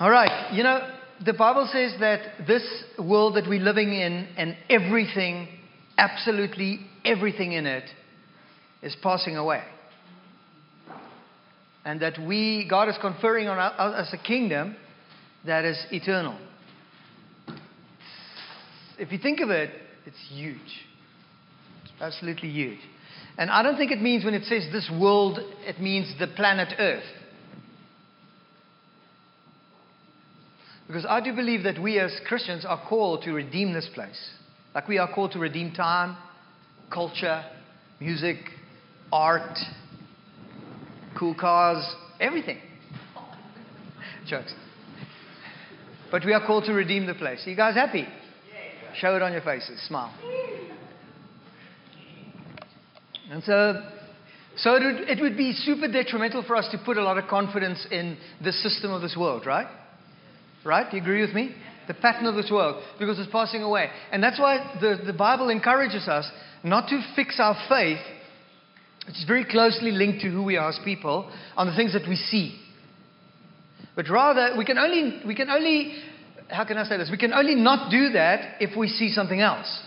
All 0.00 0.10
right. 0.10 0.52
You 0.52 0.64
know, 0.64 0.90
the 1.24 1.32
Bible 1.32 1.68
says 1.70 1.94
that 2.00 2.46
this 2.48 2.62
world 2.98 3.36
that 3.36 3.48
we're 3.48 3.62
living 3.62 3.92
in 3.92 4.28
and 4.36 4.56
everything, 4.68 5.48
absolutely 5.96 6.80
everything 7.04 7.52
in 7.52 7.66
it, 7.66 7.84
is 8.82 8.96
passing 9.02 9.36
away. 9.36 9.62
And 11.84 12.00
that 12.00 12.18
we, 12.18 12.66
God 12.68 12.88
is 12.88 12.96
conferring 13.00 13.46
on 13.46 13.58
us 13.58 14.08
a 14.12 14.18
kingdom 14.18 14.74
that 15.46 15.64
is 15.64 15.78
eternal. 15.92 16.38
If 18.98 19.12
you 19.12 19.18
think 19.18 19.40
of 19.40 19.50
it, 19.50 19.70
it's 20.06 20.16
huge. 20.28 20.58
It's 21.84 21.92
absolutely 22.00 22.50
huge. 22.50 22.78
And 23.38 23.50
I 23.50 23.62
don't 23.62 23.76
think 23.76 23.92
it 23.92 24.00
means 24.00 24.24
when 24.24 24.34
it 24.34 24.44
says 24.44 24.66
this 24.72 24.90
world, 24.90 25.38
it 25.66 25.80
means 25.80 26.12
the 26.18 26.26
planet 26.26 26.74
Earth. 26.78 27.04
Because 30.86 31.06
I 31.08 31.20
do 31.20 31.34
believe 31.34 31.62
that 31.64 31.80
we 31.80 31.98
as 31.98 32.20
Christians 32.26 32.64
are 32.66 32.80
called 32.88 33.22
to 33.22 33.32
redeem 33.32 33.72
this 33.72 33.88
place. 33.94 34.30
Like 34.74 34.88
we 34.88 34.98
are 34.98 35.12
called 35.12 35.32
to 35.32 35.38
redeem 35.38 35.72
time, 35.72 36.16
culture, 36.92 37.44
music, 38.00 38.36
art, 39.12 39.58
cool 41.18 41.34
cars, 41.34 41.84
everything. 42.20 42.58
Jokes. 44.26 44.52
But 46.10 46.24
we 46.24 46.32
are 46.32 46.46
called 46.46 46.64
to 46.64 46.72
redeem 46.72 47.06
the 47.06 47.14
place. 47.14 47.46
Are 47.46 47.50
you 47.50 47.56
guys 47.56 47.74
happy? 47.74 48.06
Show 48.96 49.16
it 49.16 49.22
on 49.22 49.32
your 49.32 49.40
faces. 49.40 49.84
Smile. 49.88 50.14
And 53.30 53.42
so, 53.42 53.82
so 54.56 54.76
it 54.76 54.84
would, 54.84 55.08
it 55.08 55.22
would 55.22 55.36
be 55.36 55.52
super 55.52 55.90
detrimental 55.90 56.44
for 56.44 56.56
us 56.56 56.68
to 56.70 56.78
put 56.84 56.98
a 56.98 57.02
lot 57.02 57.18
of 57.18 57.26
confidence 57.28 57.84
in 57.90 58.16
the 58.42 58.52
system 58.52 58.92
of 58.92 59.02
this 59.02 59.16
world, 59.18 59.46
right? 59.46 59.66
Right? 60.64 60.90
Do 60.90 60.96
you 60.96 61.02
agree 61.02 61.20
with 61.20 61.34
me? 61.34 61.54
The 61.86 61.94
pattern 61.94 62.26
of 62.26 62.34
this 62.34 62.50
world, 62.50 62.82
because 62.98 63.18
it's 63.18 63.30
passing 63.30 63.62
away. 63.62 63.90
And 64.10 64.22
that's 64.22 64.38
why 64.38 64.78
the, 64.80 64.98
the 65.04 65.12
Bible 65.12 65.50
encourages 65.50 66.08
us 66.08 66.30
not 66.62 66.88
to 66.88 67.02
fix 67.14 67.38
our 67.38 67.54
faith, 67.68 67.98
which 69.06 69.16
is 69.16 69.24
very 69.26 69.44
closely 69.44 69.90
linked 69.90 70.22
to 70.22 70.30
who 70.30 70.42
we 70.42 70.56
are 70.56 70.70
as 70.70 70.78
people, 70.82 71.30
on 71.56 71.66
the 71.66 71.76
things 71.76 71.92
that 71.92 72.08
we 72.08 72.16
see. 72.16 72.58
But 73.94 74.08
rather, 74.08 74.56
we 74.56 74.64
can 74.64 74.78
only, 74.78 75.20
we 75.26 75.34
can 75.34 75.50
only, 75.50 75.96
how 76.48 76.64
can 76.64 76.78
I 76.78 76.84
say 76.84 76.96
this? 76.96 77.10
We 77.10 77.18
can 77.18 77.34
only 77.34 77.54
not 77.54 77.90
do 77.90 78.10
that 78.10 78.56
if 78.60 78.74
we 78.76 78.88
see 78.88 79.10
something 79.12 79.40
else. 79.40 79.82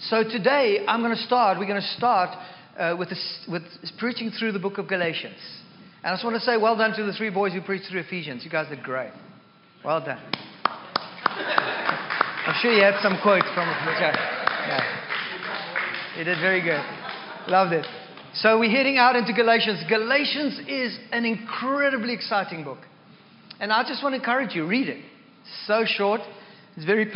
So 0.00 0.22
today, 0.22 0.84
I'm 0.86 1.00
going 1.00 1.16
to 1.16 1.22
start, 1.22 1.58
we're 1.58 1.66
going 1.66 1.80
to 1.80 1.96
start 1.96 2.36
uh, 2.78 2.94
with, 2.96 3.08
this, 3.08 3.46
with 3.50 3.62
preaching 3.98 4.30
through 4.30 4.52
the 4.52 4.58
book 4.58 4.76
of 4.78 4.86
Galatians. 4.86 5.40
And 6.02 6.12
I 6.12 6.14
just 6.14 6.24
want 6.24 6.36
to 6.36 6.40
say 6.40 6.56
well 6.56 6.76
done 6.76 6.94
to 6.96 7.02
the 7.02 7.12
three 7.12 7.30
boys 7.30 7.52
who 7.52 7.60
preached 7.60 7.90
through 7.90 8.00
Ephesians. 8.00 8.44
You 8.44 8.50
guys 8.50 8.68
did 8.68 8.84
great. 8.84 9.10
Well 9.84 10.00
done. 10.00 10.22
I'm 12.46 12.54
sure 12.62 12.72
you 12.72 12.82
had 12.82 13.02
some 13.02 13.18
quotes 13.20 13.46
from 13.54 13.68
it. 13.68 13.74
Yeah. 13.98 14.82
You 16.18 16.24
did 16.24 16.38
very 16.40 16.62
good. 16.62 16.80
Loved 17.48 17.72
it. 17.72 17.86
So 18.34 18.60
we're 18.60 18.70
heading 18.70 18.96
out 18.96 19.16
into 19.16 19.32
Galatians. 19.32 19.82
Galatians 19.88 20.60
is 20.68 20.96
an 21.10 21.24
incredibly 21.24 22.12
exciting 22.12 22.62
book. 22.62 22.78
And 23.58 23.72
I 23.72 23.82
just 23.82 24.02
want 24.02 24.12
to 24.12 24.18
encourage 24.18 24.54
you, 24.54 24.66
read 24.66 24.88
it. 24.88 25.04
So 25.66 25.84
short. 25.84 26.20
It's 26.76 26.86
very, 26.86 27.12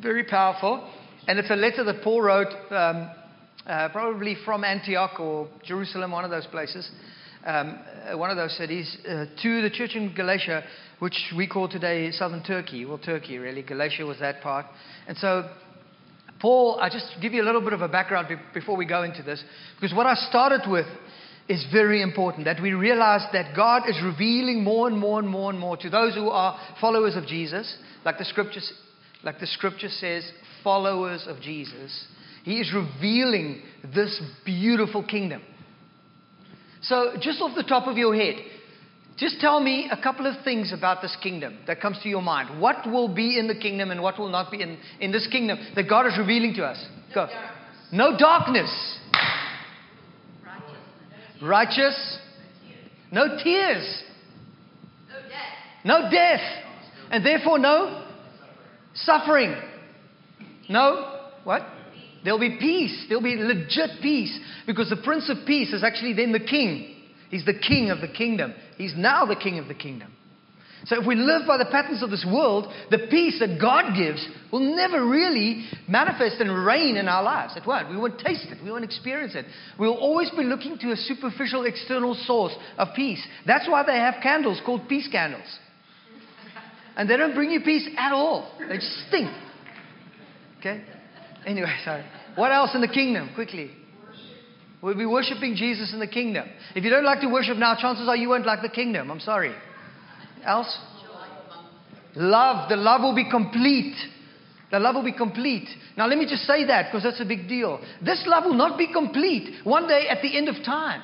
very 0.00 0.24
powerful. 0.24 0.90
And 1.28 1.38
it's 1.38 1.50
a 1.50 1.56
letter 1.56 1.84
that 1.84 2.02
Paul 2.02 2.22
wrote, 2.22 2.52
um, 2.70 3.10
uh, 3.66 3.90
probably 3.90 4.36
from 4.44 4.64
Antioch 4.64 5.20
or 5.20 5.48
Jerusalem, 5.64 6.12
one 6.12 6.24
of 6.24 6.30
those 6.30 6.46
places 6.46 6.90
um, 7.44 7.78
uh, 8.12 8.16
one 8.16 8.30
of 8.30 8.36
those 8.36 8.56
cities, 8.56 8.96
uh, 9.06 9.26
to 9.42 9.62
the 9.62 9.70
church 9.70 9.94
in 9.94 10.14
Galatia, 10.14 10.64
which 10.98 11.32
we 11.36 11.46
call 11.46 11.68
today 11.68 12.10
southern 12.12 12.42
Turkey. 12.42 12.84
Well, 12.84 12.98
Turkey, 12.98 13.38
really. 13.38 13.62
Galatia 13.62 14.04
was 14.04 14.18
that 14.20 14.40
part. 14.42 14.66
And 15.06 15.16
so, 15.16 15.50
Paul, 16.40 16.78
I 16.80 16.88
just 16.88 17.06
give 17.20 17.32
you 17.32 17.42
a 17.42 17.44
little 17.46 17.60
bit 17.60 17.72
of 17.72 17.82
a 17.82 17.88
background 17.88 18.28
be- 18.28 18.36
before 18.54 18.76
we 18.76 18.86
go 18.86 19.02
into 19.02 19.22
this, 19.22 19.42
because 19.80 19.96
what 19.96 20.06
I 20.06 20.14
started 20.14 20.62
with 20.70 20.86
is 21.48 21.66
very 21.72 22.02
important 22.02 22.44
that 22.44 22.62
we 22.62 22.72
realize 22.72 23.22
that 23.32 23.54
God 23.56 23.88
is 23.88 23.98
revealing 24.02 24.62
more 24.62 24.88
and 24.88 24.98
more 24.98 25.18
and 25.18 25.28
more 25.28 25.50
and 25.50 25.58
more 25.58 25.76
to 25.76 25.90
those 25.90 26.14
who 26.14 26.28
are 26.28 26.58
followers 26.80 27.16
of 27.16 27.26
Jesus, 27.26 27.76
like 28.04 28.18
the 28.18 28.24
scriptures, 28.24 28.72
like 29.24 29.40
the 29.40 29.46
scripture 29.46 29.88
says, 29.88 30.30
followers 30.62 31.24
of 31.26 31.40
Jesus. 31.40 32.06
He 32.44 32.60
is 32.60 32.72
revealing 32.72 33.62
this 33.94 34.20
beautiful 34.44 35.04
kingdom. 35.04 35.42
So, 36.82 37.12
just 37.20 37.40
off 37.40 37.54
the 37.56 37.62
top 37.62 37.86
of 37.86 37.96
your 37.96 38.14
head, 38.14 38.36
just 39.16 39.40
tell 39.40 39.60
me 39.60 39.88
a 39.90 40.00
couple 40.02 40.26
of 40.26 40.42
things 40.42 40.72
about 40.72 41.02
this 41.02 41.16
kingdom 41.22 41.58
that 41.66 41.80
comes 41.80 41.98
to 42.02 42.08
your 42.08 42.22
mind. 42.22 42.60
What 42.60 42.90
will 42.90 43.14
be 43.14 43.38
in 43.38 43.46
the 43.46 43.54
kingdom 43.54 43.90
and 43.90 44.02
what 44.02 44.18
will 44.18 44.30
not 44.30 44.50
be 44.50 44.62
in, 44.62 44.78
in 45.00 45.12
this 45.12 45.28
kingdom 45.30 45.58
that 45.76 45.88
God 45.88 46.06
is 46.06 46.18
revealing 46.18 46.54
to 46.54 46.64
us? 46.64 46.84
No 47.08 47.14
Go. 47.14 47.26
Darkness. 47.26 47.88
No 47.92 48.18
darkness. 48.18 48.98
Righteous. 51.42 52.18
No 53.10 53.36
tears. 53.42 54.02
No 55.08 55.20
death. 55.28 55.84
No 55.84 56.10
death. 56.10 56.40
And 57.10 57.26
therefore, 57.26 57.58
no 57.58 58.06
suffering. 58.94 59.54
No 60.68 61.20
what? 61.44 61.62
There'll 62.24 62.38
be 62.38 62.56
peace. 62.58 63.06
There'll 63.08 63.22
be 63.22 63.36
legit 63.36 64.00
peace 64.00 64.38
because 64.66 64.90
the 64.90 65.00
Prince 65.02 65.28
of 65.28 65.38
Peace 65.46 65.72
is 65.72 65.82
actually 65.82 66.12
then 66.12 66.32
the 66.32 66.40
King. 66.40 66.94
He's 67.30 67.44
the 67.44 67.58
King 67.58 67.90
of 67.90 68.00
the 68.00 68.08
kingdom. 68.08 68.54
He's 68.76 68.94
now 68.96 69.24
the 69.24 69.36
King 69.36 69.58
of 69.58 69.68
the 69.68 69.74
kingdom. 69.74 70.12
So 70.84 71.00
if 71.00 71.06
we 71.06 71.14
live 71.14 71.46
by 71.46 71.58
the 71.58 71.66
patterns 71.66 72.02
of 72.02 72.10
this 72.10 72.26
world, 72.26 72.66
the 72.90 73.06
peace 73.08 73.38
that 73.38 73.60
God 73.60 73.96
gives 73.96 74.26
will 74.50 74.74
never 74.74 75.06
really 75.06 75.64
manifest 75.88 76.40
and 76.40 76.66
reign 76.66 76.96
in 76.96 77.06
our 77.06 77.22
lives. 77.22 77.56
It 77.56 77.64
won't. 77.66 77.88
We 77.88 77.96
won't 77.96 78.18
taste 78.18 78.46
it. 78.50 78.58
We 78.64 78.70
won't 78.70 78.82
experience 78.82 79.36
it. 79.36 79.46
We'll 79.78 79.94
always 79.96 80.30
be 80.30 80.42
looking 80.42 80.78
to 80.78 80.90
a 80.90 80.96
superficial 80.96 81.66
external 81.66 82.14
source 82.26 82.52
of 82.78 82.88
peace. 82.96 83.24
That's 83.46 83.68
why 83.68 83.84
they 83.84 83.96
have 83.96 84.16
candles 84.22 84.60
called 84.66 84.88
peace 84.88 85.08
candles. 85.10 85.46
And 86.96 87.08
they 87.08 87.16
don't 87.16 87.34
bring 87.34 87.52
you 87.52 87.60
peace 87.60 87.88
at 87.96 88.12
all. 88.12 88.52
They 88.58 88.74
just 88.74 89.06
stink. 89.08 89.30
Okay? 90.58 90.82
Anyway, 91.46 91.74
sorry. 91.84 92.04
What 92.34 92.52
else 92.52 92.74
in 92.74 92.80
the 92.80 92.88
kingdom? 92.88 93.30
Quickly. 93.34 93.70
We'll 94.80 94.96
be 94.96 95.06
worshiping 95.06 95.54
Jesus 95.54 95.92
in 95.92 96.00
the 96.00 96.08
kingdom. 96.08 96.48
If 96.74 96.82
you 96.82 96.90
don't 96.90 97.04
like 97.04 97.20
to 97.20 97.28
worship 97.28 97.56
now, 97.56 97.76
chances 97.76 98.08
are 98.08 98.16
you 98.16 98.28
won't 98.28 98.46
like 98.46 98.62
the 98.62 98.68
kingdom. 98.68 99.10
I'm 99.10 99.20
sorry. 99.20 99.54
Else? 100.44 100.76
Love. 102.16 102.68
The 102.68 102.76
love 102.76 103.00
will 103.02 103.14
be 103.14 103.30
complete. 103.30 103.94
The 104.72 104.80
love 104.80 104.96
will 104.96 105.04
be 105.04 105.12
complete. 105.12 105.68
Now, 105.96 106.06
let 106.06 106.18
me 106.18 106.26
just 106.26 106.42
say 106.42 106.64
that 106.66 106.86
because 106.90 107.04
that's 107.04 107.20
a 107.20 107.24
big 107.24 107.48
deal. 107.48 107.80
This 108.04 108.24
love 108.26 108.44
will 108.44 108.54
not 108.54 108.78
be 108.78 108.92
complete 108.92 109.64
one 109.64 109.86
day 109.86 110.08
at 110.08 110.22
the 110.22 110.36
end 110.36 110.48
of 110.48 110.56
time. 110.64 111.02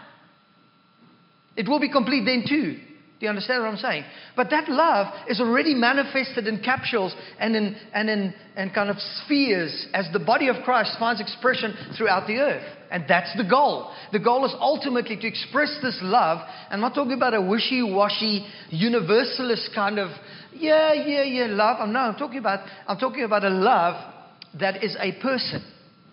It 1.57 1.69
will 1.69 1.81
be 1.81 1.91
complete 1.91 2.25
then 2.25 2.45
too. 2.49 2.81
Do 3.19 3.27
you 3.27 3.31
understand 3.31 3.63
what 3.63 3.71
I'm 3.71 3.79
saying? 3.79 4.05
But 4.37 4.51
that 4.51 4.69
love 4.69 5.13
is 5.29 5.41
already 5.41 5.75
manifested 5.75 6.47
in 6.47 6.63
capsules 6.63 7.13
and 7.41 7.57
in, 7.57 7.77
and 7.93 8.09
in 8.09 8.35
and 8.55 8.73
kind 8.73 8.91
of 8.91 8.97
spheres 8.99 9.87
as 9.93 10.07
the 10.13 10.21
body 10.21 10.49
of 10.49 10.57
Christ 10.65 10.97
finds 11.01 11.21
expression 11.21 11.75
throughout 11.97 12.29
the 12.29 12.37
earth. 12.37 12.63
And 12.93 13.05
that's 13.09 13.37
the 13.37 13.43
goal. 13.43 13.93
The 14.13 14.21
goal 14.21 14.45
is 14.45 14.55
ultimately 14.61 15.17
to 15.17 15.27
express 15.27 15.77
this 15.83 15.99
love. 16.01 16.39
I'm 16.71 16.81
not 16.81 16.95
talking 16.95 17.13
about 17.13 17.35
a 17.35 17.43
wishy 17.43 17.83
washy, 17.83 18.47
universalist 18.71 19.71
kind 19.75 19.99
of, 19.99 20.11
yeah, 20.55 20.93
yeah, 20.93 21.25
yeah, 21.25 21.47
love. 21.47 21.79
I'm, 21.81 21.93
No, 21.93 22.01
I'm 22.01 22.17
talking 22.17 22.39
about, 22.39 22.61
I'm 22.87 22.99
talking 22.99 23.25
about 23.25 23.45
a 23.45 23.51
love 23.51 24.15
that 24.61 24.85
is 24.85 24.97
a 25.01 25.13
person. 25.21 25.65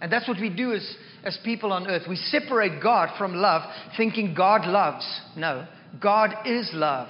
And 0.01 0.11
that's 0.11 0.27
what 0.27 0.39
we 0.41 0.49
do 0.49 0.73
as, 0.73 0.95
as 1.23 1.37
people 1.43 1.71
on 1.71 1.87
earth. 1.87 2.03
We 2.09 2.15
separate 2.15 2.81
God 2.81 3.09
from 3.17 3.35
love, 3.35 3.61
thinking 3.95 4.33
God 4.35 4.67
loves. 4.67 5.05
No. 5.37 5.65
God 6.01 6.33
is 6.45 6.69
love. 6.73 7.09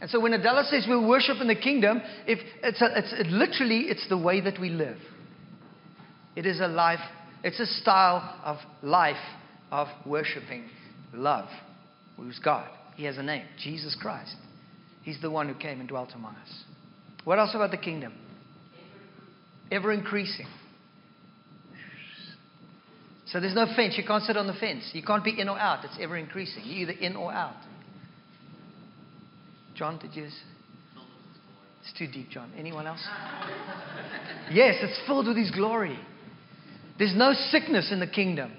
And 0.00 0.08
so 0.10 0.20
when 0.20 0.32
Adela 0.32 0.64
says 0.64 0.86
we 0.88 0.96
worship 0.98 1.38
in 1.40 1.48
the 1.48 1.56
kingdom, 1.56 2.00
if 2.26 2.38
it's, 2.62 2.80
a, 2.80 2.98
it's 2.98 3.12
it 3.12 3.26
literally 3.26 3.82
it's 3.88 4.08
the 4.08 4.18
way 4.18 4.40
that 4.40 4.60
we 4.60 4.70
live. 4.70 4.98
It 6.36 6.46
is 6.46 6.60
a 6.60 6.68
life, 6.68 7.00
it's 7.42 7.58
a 7.58 7.66
style 7.66 8.38
of 8.44 8.58
life 8.82 9.16
of 9.72 9.88
worshiping 10.06 10.64
love, 11.12 11.48
who's 12.16 12.38
God. 12.38 12.68
He 12.94 13.04
has 13.04 13.18
a 13.18 13.22
name, 13.22 13.44
Jesus 13.62 13.96
Christ. 14.00 14.36
He's 15.02 15.20
the 15.20 15.30
one 15.30 15.48
who 15.48 15.54
came 15.54 15.80
and 15.80 15.88
dwelt 15.88 16.10
among 16.14 16.34
us. 16.36 16.64
What 17.24 17.38
else 17.38 17.54
about 17.54 17.70
the 17.70 17.76
kingdom? 17.76 18.12
Ever 19.70 19.92
increasing. 19.92 20.46
So 23.26 23.40
there's 23.40 23.54
no 23.54 23.66
fence. 23.76 23.94
You 23.98 24.04
can't 24.06 24.22
sit 24.24 24.36
on 24.36 24.46
the 24.46 24.54
fence. 24.54 24.88
You 24.92 25.02
can't 25.02 25.22
be 25.22 25.38
in 25.38 25.48
or 25.48 25.58
out. 25.58 25.84
It's 25.84 25.98
ever 26.00 26.16
increasing. 26.16 26.62
You're 26.64 26.90
either 26.90 27.00
in 27.00 27.16
or 27.16 27.32
out. 27.32 27.56
John, 29.78 29.96
did 29.98 30.12
you? 30.16 30.24
It's 30.24 31.96
too 31.96 32.08
deep, 32.08 32.30
John. 32.30 32.50
Anyone 32.58 32.88
else? 32.88 33.06
yes, 34.50 34.74
it's 34.82 35.00
filled 35.06 35.28
with 35.28 35.36
His 35.36 35.52
glory. 35.52 35.96
There's 36.98 37.14
no 37.14 37.32
sickness 37.32 37.92
in 37.92 38.00
the 38.00 38.08
kingdom. 38.08 38.50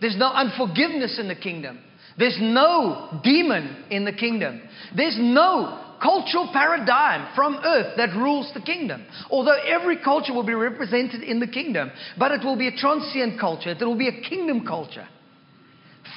There's 0.00 0.16
no 0.16 0.28
unforgiveness 0.28 1.18
in 1.20 1.28
the 1.28 1.34
kingdom. 1.34 1.78
There's 2.18 2.38
no 2.40 3.20
demon 3.22 3.84
in 3.90 4.06
the 4.06 4.14
kingdom. 4.14 4.62
There's 4.96 5.18
no 5.18 5.96
cultural 6.02 6.48
paradigm 6.54 7.34
from 7.34 7.56
earth 7.62 7.98
that 7.98 8.16
rules 8.16 8.50
the 8.54 8.62
kingdom. 8.62 9.04
Although 9.28 9.58
every 9.68 10.02
culture 10.02 10.32
will 10.32 10.46
be 10.46 10.54
represented 10.54 11.22
in 11.22 11.38
the 11.38 11.46
kingdom, 11.46 11.90
but 12.18 12.32
it 12.32 12.42
will 12.42 12.56
be 12.56 12.68
a 12.68 12.76
transient 12.76 13.38
culture, 13.38 13.70
it 13.70 13.84
will 13.84 13.98
be 13.98 14.08
a 14.08 14.22
kingdom 14.22 14.66
culture 14.66 15.06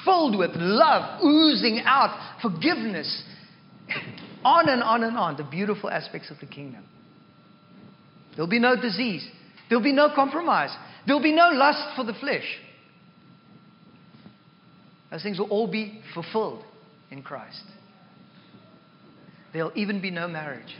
filled 0.04 0.38
with 0.38 0.50
love, 0.54 1.22
oozing 1.22 1.80
out 1.84 2.40
forgiveness, 2.40 3.22
on 4.44 4.68
and 4.68 4.82
on 4.82 5.04
and 5.04 5.16
on, 5.16 5.36
the 5.36 5.44
beautiful 5.44 5.90
aspects 5.90 6.30
of 6.30 6.38
the 6.40 6.46
kingdom. 6.46 6.84
There'll 8.34 8.50
be 8.50 8.58
no 8.58 8.80
disease, 8.80 9.26
there'll 9.68 9.84
be 9.84 9.92
no 9.92 10.10
compromise, 10.14 10.70
there'll 11.06 11.22
be 11.22 11.34
no 11.34 11.50
lust 11.52 11.96
for 11.96 12.04
the 12.04 12.14
flesh. 12.14 12.58
Those 15.10 15.22
things 15.22 15.38
will 15.38 15.48
all 15.48 15.70
be 15.70 16.02
fulfilled 16.14 16.64
in 17.10 17.22
Christ. 17.22 17.64
There'll 19.52 19.72
even 19.74 20.02
be 20.02 20.10
no 20.10 20.28
marriage. 20.28 20.76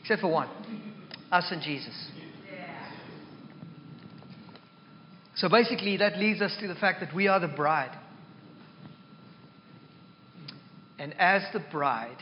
Except 0.00 0.20
for 0.20 0.32
one 0.32 0.48
us 1.32 1.46
and 1.50 1.62
Jesus. 1.62 2.10
So 5.34 5.48
basically, 5.48 5.96
that 5.96 6.18
leads 6.18 6.40
us 6.42 6.54
to 6.60 6.68
the 6.68 6.74
fact 6.74 7.00
that 7.00 7.14
we 7.14 7.26
are 7.26 7.40
the 7.40 7.48
bride. 7.48 7.98
And 11.02 11.18
as 11.18 11.42
the 11.52 11.58
bride, 11.58 12.18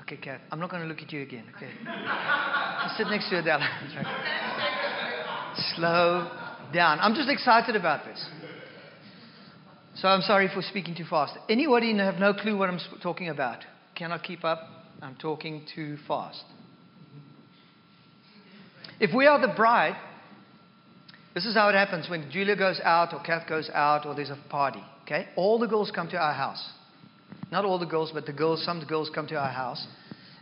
okay, 0.00 0.16
Kath, 0.16 0.40
I'm 0.50 0.58
not 0.58 0.70
going 0.70 0.80
to 0.80 0.88
look 0.88 1.02
at 1.02 1.12
you 1.12 1.20
again, 1.20 1.44
okay? 1.54 1.68
Just 2.82 2.96
sit 2.96 3.06
next 3.08 3.28
to 3.28 3.40
Adela. 3.40 3.68
Slow 5.76 6.30
down. 6.72 6.98
I'm 7.00 7.14
just 7.14 7.28
excited 7.28 7.76
about 7.76 8.06
this. 8.06 8.26
So 9.96 10.08
I'm 10.08 10.22
sorry 10.22 10.48
for 10.48 10.62
speaking 10.62 10.94
too 10.94 11.04
fast. 11.04 11.34
Anybody 11.50 11.94
have 11.98 12.14
no 12.14 12.32
clue 12.32 12.56
what 12.56 12.70
I'm 12.70 12.80
talking 13.02 13.28
about? 13.28 13.66
Cannot 13.94 14.22
keep 14.22 14.46
up? 14.46 14.60
I'm 15.02 15.16
talking 15.16 15.66
too 15.74 15.98
fast. 16.08 16.42
If 18.98 19.14
we 19.14 19.26
are 19.26 19.46
the 19.46 19.52
bride, 19.54 19.96
this 21.34 21.44
is 21.44 21.52
how 21.54 21.68
it 21.68 21.74
happens 21.74 22.08
when 22.08 22.30
Julia 22.30 22.56
goes 22.56 22.80
out 22.82 23.12
or 23.12 23.20
Kath 23.22 23.46
goes 23.46 23.68
out 23.74 24.06
or 24.06 24.14
there's 24.14 24.30
a 24.30 24.38
party. 24.48 24.82
Okay? 25.02 25.28
All 25.36 25.58
the 25.58 25.66
girls 25.66 25.92
come 25.94 26.08
to 26.08 26.16
our 26.16 26.32
house. 26.32 26.66
Not 27.52 27.66
all 27.66 27.78
the 27.78 27.84
girls, 27.84 28.10
but 28.14 28.24
the 28.24 28.32
girls, 28.32 28.64
some 28.64 28.82
girls 28.88 29.10
come 29.14 29.26
to 29.26 29.34
our 29.34 29.50
house. 29.50 29.86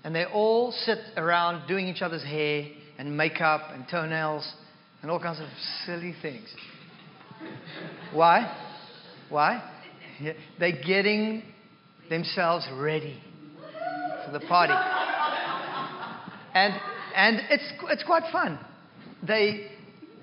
And 0.04 0.14
they 0.14 0.24
all 0.24 0.70
sit 0.70 0.98
around 1.16 1.66
doing 1.66 1.88
each 1.88 2.02
other's 2.02 2.22
hair 2.22 2.68
and 2.98 3.16
makeup 3.16 3.62
and 3.72 3.84
toenails 3.90 4.50
and 5.02 5.10
all 5.10 5.18
kinds 5.18 5.40
of 5.40 5.48
silly 5.84 6.14
things. 6.22 6.48
Why? 8.14 8.56
Why? 9.28 9.60
They're 10.60 10.80
getting 10.86 11.42
themselves 12.08 12.68
ready 12.74 13.20
for 14.24 14.30
the 14.30 14.40
party. 14.46 14.74
And, 16.54 16.74
and 17.16 17.40
it's, 17.50 17.72
it's 17.88 18.04
quite 18.04 18.30
fun. 18.30 18.56
They, 19.26 19.68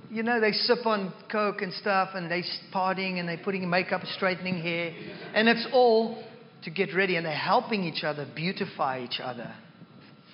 you 0.10 0.24
know, 0.24 0.40
they 0.40 0.54
sip 0.54 0.86
on 0.86 1.14
Coke 1.30 1.62
and 1.62 1.74
stuff 1.74 2.12
and 2.14 2.32
they're 2.32 2.44
partying 2.74 3.20
and 3.20 3.28
they're 3.28 3.42
putting 3.44 3.70
makeup, 3.70 4.04
straightening 4.16 4.62
hair. 4.62 4.94
And 5.34 5.50
it's 5.50 5.68
all 5.74 6.24
to 6.68 6.72
get 6.74 6.94
ready 6.94 7.16
and 7.16 7.26
they're 7.26 7.32
helping 7.32 7.86
each 7.86 8.04
other 8.04 8.28
beautify 8.36 9.02
each 9.02 9.22
other 9.24 9.56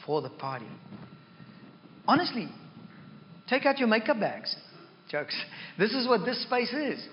for 0.03 0.19
the 0.23 0.31
party. 0.31 0.65
Honestly, 2.07 2.49
take 3.47 3.67
out 3.67 3.77
your 3.77 3.87
makeup 3.87 4.19
bags. 4.19 4.55
Jokes. 5.11 5.39
This 5.77 5.93
is 5.93 6.07
what 6.07 6.25
this 6.25 6.41
space 6.43 6.71
is. 6.73 7.07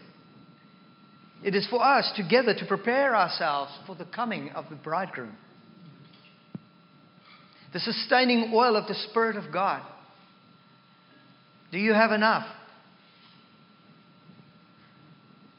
It 1.44 1.54
is 1.54 1.66
for 1.68 1.82
us 1.82 2.10
together 2.16 2.54
to 2.54 2.66
prepare 2.66 3.14
ourselves 3.14 3.72
for 3.86 3.94
the 3.94 4.04
coming 4.04 4.50
of 4.50 4.66
the 4.70 4.76
bridegroom. 4.76 5.34
The 7.74 7.80
sustaining 7.80 8.52
oil 8.54 8.76
of 8.76 8.86
the 8.86 8.94
Spirit 8.94 9.36
of 9.36 9.52
God. 9.52 9.82
Do 11.72 11.78
you 11.78 11.92
have 11.92 12.12
enough? 12.12 12.46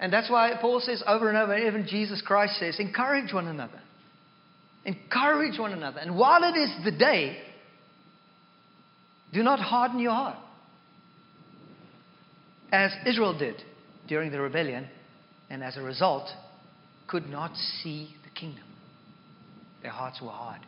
And 0.01 0.11
that's 0.11 0.31
why 0.31 0.51
Paul 0.59 0.81
says 0.81 1.03
over 1.05 1.29
and 1.29 1.37
over, 1.37 1.55
even 1.55 1.85
Jesus 1.87 2.21
Christ 2.25 2.59
says, 2.59 2.77
encourage 2.79 3.31
one 3.31 3.47
another. 3.47 3.79
Encourage 4.83 5.59
one 5.59 5.73
another. 5.73 5.99
And 5.99 6.17
while 6.17 6.43
it 6.43 6.57
is 6.57 6.71
the 6.83 6.91
day, 6.91 7.37
do 9.31 9.43
not 9.43 9.59
harden 9.59 9.99
your 9.99 10.11
heart. 10.11 10.37
As 12.71 12.91
Israel 13.05 13.37
did 13.37 13.61
during 14.07 14.31
the 14.31 14.41
rebellion, 14.41 14.87
and 15.51 15.63
as 15.63 15.77
a 15.77 15.81
result, 15.81 16.27
could 17.07 17.29
not 17.29 17.55
see 17.55 18.15
the 18.23 18.39
kingdom. 18.39 18.63
Their 19.83 19.91
hearts 19.91 20.19
were 20.19 20.29
hard. 20.29 20.61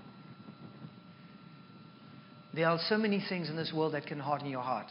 There 2.53 2.67
are 2.67 2.77
so 2.87 2.97
many 2.97 3.23
things 3.27 3.49
in 3.49 3.55
this 3.55 3.73
world 3.73 3.95
that 3.95 4.05
can 4.05 4.19
harden 4.19 4.47
your 4.47 4.61
heart. 4.61 4.87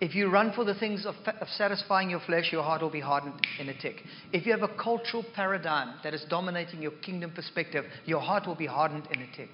If 0.00 0.14
you 0.14 0.30
run 0.30 0.52
for 0.54 0.64
the 0.64 0.74
things 0.74 1.04
of, 1.04 1.16
of, 1.40 1.48
satisfying 1.48 2.10
your 2.10 2.20
flesh, 2.20 2.52
your 2.52 2.62
heart 2.62 2.82
will 2.82 2.90
be 2.90 3.00
hardened 3.00 3.44
in 3.58 3.68
a 3.68 3.80
tick. 3.80 3.96
If 4.32 4.46
you 4.46 4.52
have 4.52 4.62
a 4.62 4.72
cultural 4.80 5.24
paradigm 5.34 5.96
that 6.04 6.14
is 6.14 6.24
dominating 6.30 6.80
your 6.80 6.92
kingdom 6.92 7.32
perspective, 7.32 7.84
your 8.06 8.20
heart 8.20 8.46
will 8.46 8.54
be 8.54 8.66
hardened 8.66 9.08
in 9.12 9.22
a 9.22 9.36
tick. 9.36 9.48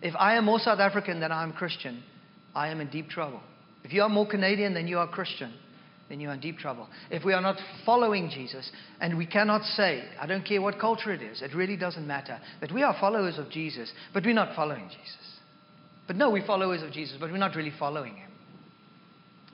If 0.00 0.14
I 0.18 0.36
am 0.36 0.46
more 0.46 0.60
South 0.60 0.78
African 0.78 1.20
than 1.20 1.30
I 1.30 1.42
am 1.42 1.52
Christian, 1.52 2.02
I 2.54 2.68
am 2.68 2.80
in 2.80 2.88
deep 2.88 3.10
trouble. 3.10 3.40
If 3.84 3.92
you 3.92 4.02
are 4.02 4.08
more 4.08 4.26
Canadian 4.26 4.72
than 4.72 4.88
you 4.88 4.98
are 4.98 5.08
Christian, 5.08 5.52
then 6.08 6.20
you're 6.20 6.32
in 6.32 6.40
deep 6.40 6.58
trouble. 6.58 6.88
If 7.10 7.24
we 7.24 7.34
are 7.34 7.42
not 7.42 7.56
following 7.84 8.30
Jesus, 8.30 8.70
and 9.00 9.18
we 9.18 9.26
cannot 9.26 9.62
say, 9.62 10.04
I 10.18 10.26
don't 10.26 10.46
care 10.46 10.62
what 10.62 10.78
culture 10.78 11.12
it 11.12 11.20
is, 11.20 11.42
it 11.42 11.54
really 11.54 11.76
doesn't 11.76 12.06
matter, 12.06 12.40
that 12.60 12.72
we 12.72 12.82
are 12.82 12.96
followers 12.98 13.38
of 13.38 13.50
Jesus, 13.50 13.92
but 14.14 14.24
we're 14.24 14.32
not 14.32 14.56
following 14.56 14.88
Jesus. 14.88 15.37
But 16.08 16.16
no, 16.16 16.30
we're 16.30 16.44
followers 16.44 16.82
of 16.82 16.90
Jesus, 16.90 17.18
but 17.20 17.30
we're 17.30 17.36
not 17.36 17.54
really 17.54 17.72
following 17.78 18.16
him. 18.16 18.30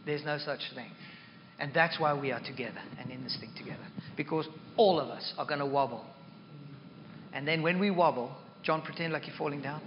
There's 0.07 0.25
no 0.25 0.39
such 0.39 0.61
thing. 0.75 0.91
And 1.59 1.75
that's 1.75 1.99
why 2.01 2.15
we 2.19 2.31
are 2.33 2.41
together 2.41 2.81
and 2.99 3.11
in 3.11 3.23
this 3.25 3.37
thing 3.39 3.51
together. 3.57 3.85
Because 4.17 4.49
all 4.77 5.01
of 5.01 5.09
us 5.09 5.35
are 5.37 5.45
going 5.45 5.59
to 5.59 5.67
wobble. 5.67 6.07
And 7.33 7.47
then 7.47 7.63
when 7.63 7.81
we 7.81 7.91
wobble, 7.91 8.37
John, 8.63 8.83
pretend 8.83 9.13
like 9.13 9.27
you're 9.27 9.37
falling 9.37 9.63
down. 9.63 9.83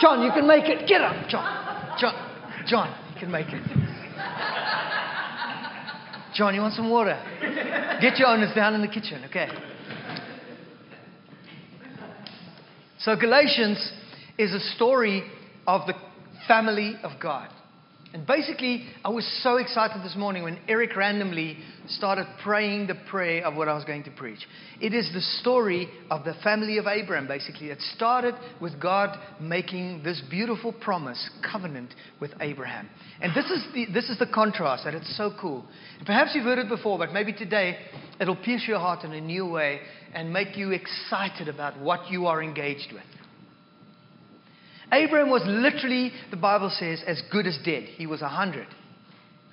John, 0.00 0.22
you 0.22 0.30
can 0.32 0.46
make 0.46 0.64
it. 0.66 0.86
Get 0.86 1.00
up, 1.00 1.28
John. 1.28 1.96
John, 1.98 2.66
John, 2.66 3.12
you 3.14 3.20
can 3.20 3.30
make 3.30 3.46
it. 3.48 3.62
John, 6.34 6.54
you 6.54 6.60
want 6.60 6.74
some 6.74 6.90
water? 6.90 7.18
Get 8.00 8.18
your 8.18 8.28
owners 8.28 8.54
down 8.54 8.74
in 8.74 8.82
the 8.82 8.88
kitchen, 8.88 9.24
okay? 9.26 9.48
So, 12.98 13.16
Galatians 13.16 13.92
is 14.40 14.54
a 14.54 14.60
story 14.74 15.22
of 15.66 15.86
the 15.86 15.94
family 16.48 16.94
of 17.02 17.20
God. 17.20 17.50
And 18.12 18.26
basically, 18.26 18.86
I 19.04 19.10
was 19.10 19.24
so 19.44 19.58
excited 19.58 20.02
this 20.02 20.16
morning 20.16 20.42
when 20.42 20.58
Eric 20.66 20.96
randomly 20.96 21.58
started 21.86 22.26
praying 22.42 22.88
the 22.88 22.96
prayer 23.08 23.46
of 23.46 23.54
what 23.54 23.68
I 23.68 23.74
was 23.74 23.84
going 23.84 24.02
to 24.04 24.10
preach. 24.10 24.40
It 24.80 24.94
is 24.94 25.08
the 25.12 25.20
story 25.20 25.88
of 26.10 26.24
the 26.24 26.34
family 26.42 26.78
of 26.78 26.86
Abraham, 26.88 27.28
basically. 27.28 27.68
It 27.68 27.80
started 27.94 28.34
with 28.60 28.80
God 28.80 29.16
making 29.40 30.02
this 30.02 30.20
beautiful 30.28 30.72
promise, 30.72 31.30
covenant 31.52 31.94
with 32.18 32.32
Abraham. 32.40 32.88
And 33.20 33.32
this 33.32 33.48
is 33.48 33.64
the, 33.74 33.86
this 33.92 34.08
is 34.08 34.18
the 34.18 34.26
contrast, 34.26 34.84
that 34.84 34.94
it's 34.94 35.16
so 35.16 35.32
cool. 35.38 35.66
And 35.98 36.06
perhaps 36.06 36.32
you've 36.34 36.44
heard 36.44 36.58
it 36.58 36.68
before, 36.68 36.98
but 36.98 37.12
maybe 37.12 37.32
today 37.32 37.76
it'll 38.18 38.36
pierce 38.36 38.64
your 38.66 38.80
heart 38.80 39.04
in 39.04 39.12
a 39.12 39.20
new 39.20 39.46
way 39.46 39.80
and 40.14 40.32
make 40.32 40.56
you 40.56 40.72
excited 40.72 41.46
about 41.46 41.78
what 41.78 42.10
you 42.10 42.26
are 42.26 42.42
engaged 42.42 42.92
with. 42.92 43.04
Abraham 44.92 45.30
was 45.30 45.42
literally, 45.46 46.12
the 46.30 46.36
Bible 46.36 46.70
says, 46.70 47.02
as 47.06 47.22
good 47.30 47.46
as 47.46 47.58
dead. 47.64 47.84
He 47.84 48.06
was 48.06 48.22
100 48.22 48.66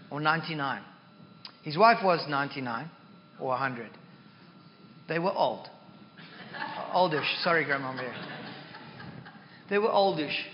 or 0.09 0.19
99. 0.19 0.81
His 1.63 1.77
wife 1.77 1.97
was 2.03 2.25
99 2.27 2.89
or 3.39 3.49
100. 3.49 3.89
They 5.07 5.19
were 5.19 5.31
old. 5.31 5.67
Oldish. 6.93 7.25
Sorry, 7.43 7.65
Grandma 7.65 7.93
Mary. 7.93 8.15
They 9.69 9.77
were 9.77 9.91
oldish. 9.91 10.45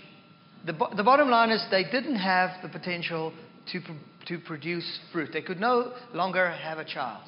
The, 0.66 0.72
the 0.96 1.04
bottom 1.04 1.30
line 1.30 1.50
is 1.50 1.64
they 1.70 1.84
didn't 1.84 2.16
have 2.16 2.50
the 2.62 2.68
potential 2.68 3.32
to, 3.72 3.80
to 4.26 4.38
produce 4.38 5.00
fruit. 5.12 5.30
They 5.32 5.42
could 5.42 5.60
no 5.60 5.92
longer 6.12 6.50
have 6.50 6.78
a 6.78 6.84
child. 6.84 7.22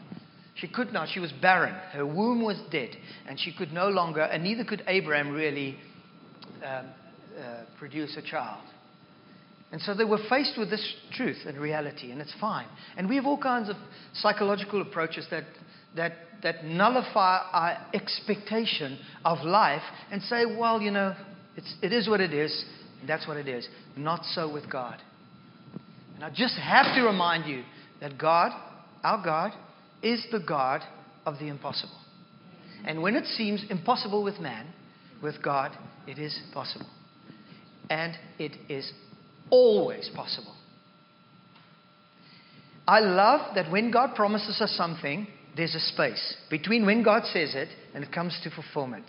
She 0.57 0.69
could 0.69 0.93
not. 0.93 1.09
She 1.13 1.21
was 1.21 1.33
barren. 1.33 1.75
Her 1.93 2.07
womb 2.07 2.43
was 2.43 2.59
dead. 2.73 2.97
And 3.29 3.39
she 3.39 3.53
could 3.53 3.73
no 3.73 3.89
longer, 3.89 4.23
and 4.23 4.43
neither 4.43 4.65
could 4.65 4.83
Abraham 4.87 5.31
really 5.31 5.79
um, 6.65 6.87
uh, 7.38 7.64
produce 7.78 8.16
a 8.16 8.23
child. 8.23 8.62
And 9.73 9.81
so 9.81 9.95
they 9.95 10.05
were 10.05 10.21
faced 10.28 10.57
with 10.57 10.71
this 10.71 10.95
truth 11.12 11.38
and 11.47 11.59
reality, 11.59 12.12
and 12.12 12.21
it's 12.21 12.35
fine. 12.40 12.66
And 12.97 13.09
we 13.09 13.16
have 13.16 13.26
all 13.26 13.38
kinds 13.38 13.69
of 13.69 13.76
psychological 14.14 14.81
approaches 14.81 15.26
that, 15.31 15.45
that, 15.97 16.12
that 16.43 16.64
nullify 16.64 17.40
our 17.52 17.87
expectation 17.93 18.99
of 19.25 19.45
life 19.45 19.83
and 20.11 20.23
say, 20.23 20.45
well, 20.47 20.81
you 20.81 20.90
know, 20.90 21.14
it's, 21.57 21.75
it 21.83 21.93
is 21.93 22.09
what 22.09 22.21
it 22.21 22.33
is, 22.33 22.64
that's 23.07 23.26
what 23.26 23.37
it 23.37 23.49
is. 23.49 23.69
Not 23.97 24.25
so 24.25 24.52
with 24.52 24.71
God. 24.71 25.00
And 26.14 26.25
I 26.25 26.31
just 26.31 26.57
have 26.57 26.95
to 26.95 27.02
remind 27.02 27.47
you 27.47 27.62
that 28.00 28.19
God, 28.19 28.52
our 29.02 29.23
God, 29.23 29.52
is 30.02 30.25
the 30.31 30.40
God 30.40 30.83
of 31.25 31.38
the 31.38 31.49
impossible. 31.49 31.99
And 32.87 33.02
when 33.02 33.16
it 33.16 33.26
seems 33.26 33.64
impossible 33.69 34.23
with 34.23 34.38
man, 34.38 34.66
with 35.23 35.43
God, 35.43 35.76
it 36.07 36.19
is 36.19 36.38
possible. 36.55 36.87
And 37.88 38.16
it 38.38 38.52
is 38.69 38.93
always 39.50 40.11
possible. 40.14 40.55
I 42.87 43.00
love 43.00 43.55
that 43.55 43.71
when 43.71 43.90
God 43.90 44.14
promises 44.14 44.61
us 44.61 44.73
something, 44.76 45.26
there's 45.57 45.75
a 45.75 45.81
space 45.81 46.37
between 46.50 46.87
when 46.87 47.02
God 47.02 47.25
says 47.25 47.55
it 47.55 47.69
and 47.95 48.05
it 48.05 48.12
comes 48.12 48.38
to 48.45 48.50
fulfillment. 48.50 49.07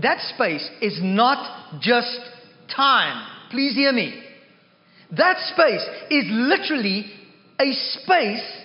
That 0.00 0.20
space 0.34 0.68
is 0.80 0.98
not 1.02 1.80
just 1.80 2.18
time. 2.74 3.26
Please 3.50 3.74
hear 3.74 3.92
me. 3.92 4.22
That 5.16 5.38
space 5.52 5.84
is 6.10 6.24
literally 6.28 7.06
a 7.60 7.72
space 7.72 8.62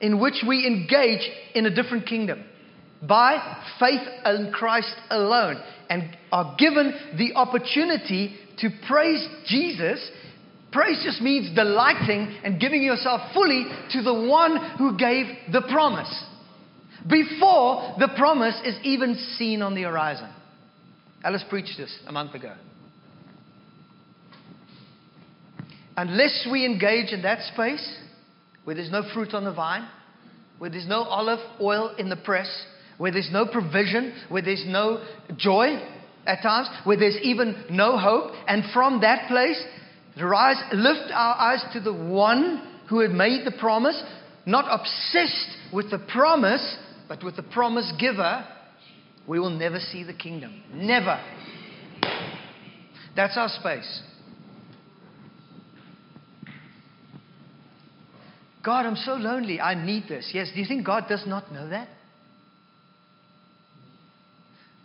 in 0.00 0.18
which 0.18 0.42
we 0.46 0.66
engage 0.66 1.28
in 1.54 1.66
a 1.66 1.74
different 1.74 2.06
kingdom 2.06 2.44
by 3.06 3.58
faith 3.78 4.06
in 4.26 4.52
Christ 4.52 4.94
alone 5.08 5.62
and 5.88 6.16
are 6.30 6.54
given 6.58 6.94
the 7.16 7.34
opportunity 7.34 8.36
to 8.58 8.68
praise 8.86 9.26
Jesus. 9.46 10.10
Praise 10.70 11.02
just 11.04 11.20
means 11.20 11.54
delighting 11.54 12.36
and 12.44 12.60
giving 12.60 12.82
yourself 12.82 13.32
fully 13.32 13.64
to 13.90 14.02
the 14.02 14.14
one 14.14 14.76
who 14.78 14.96
gave 14.96 15.26
the 15.52 15.62
promise 15.62 16.24
before 17.08 17.96
the 17.98 18.08
promise 18.16 18.60
is 18.64 18.76
even 18.82 19.14
seen 19.38 19.62
on 19.62 19.74
the 19.74 19.82
horizon. 19.82 20.30
Alice 21.24 21.44
preached 21.48 21.76
this 21.76 21.96
a 22.06 22.12
month 22.12 22.34
ago. 22.34 22.54
Unless 25.96 26.46
we 26.50 26.64
engage 26.64 27.12
in 27.12 27.22
that 27.22 27.40
space 27.52 27.98
where 28.64 28.76
there's 28.76 28.90
no 28.90 29.02
fruit 29.12 29.34
on 29.34 29.44
the 29.44 29.52
vine, 29.52 29.86
where 30.58 30.70
there's 30.70 30.86
no 30.86 31.02
olive 31.02 31.40
oil 31.60 31.94
in 31.98 32.08
the 32.08 32.16
press, 32.16 32.48
where 33.00 33.10
there's 33.10 33.30
no 33.32 33.46
provision, 33.46 34.12
where 34.28 34.42
there's 34.42 34.64
no 34.66 35.02
joy 35.38 35.68
at 36.26 36.42
times, 36.42 36.68
where 36.84 36.98
there's 36.98 37.16
even 37.22 37.64
no 37.70 37.96
hope, 37.96 38.34
and 38.46 38.62
from 38.74 39.00
that 39.00 39.26
place, 39.26 39.58
rise, 40.22 40.62
lift 40.70 41.10
our 41.10 41.34
eyes 41.34 41.64
to 41.72 41.80
the 41.80 41.94
one 41.94 42.78
who 42.90 43.00
had 43.00 43.10
made 43.10 43.46
the 43.46 43.52
promise, 43.58 43.98
not 44.44 44.66
obsessed 44.68 45.48
with 45.72 45.90
the 45.90 45.98
promise, 46.12 46.76
but 47.08 47.24
with 47.24 47.36
the 47.36 47.42
promise 47.42 47.90
giver, 47.98 48.46
we 49.26 49.40
will 49.40 49.48
never 49.48 49.78
see 49.78 50.04
the 50.04 50.12
kingdom. 50.12 50.62
Never. 50.74 51.18
That's 53.16 53.38
our 53.38 53.48
space. 53.48 54.02
God, 58.62 58.84
I'm 58.84 58.96
so 58.96 59.14
lonely. 59.14 59.58
I 59.58 59.72
need 59.72 60.04
this. 60.06 60.32
Yes, 60.34 60.50
do 60.52 60.60
you 60.60 60.66
think 60.66 60.84
God 60.84 61.06
does 61.08 61.24
not 61.26 61.50
know 61.50 61.70
that? 61.70 61.88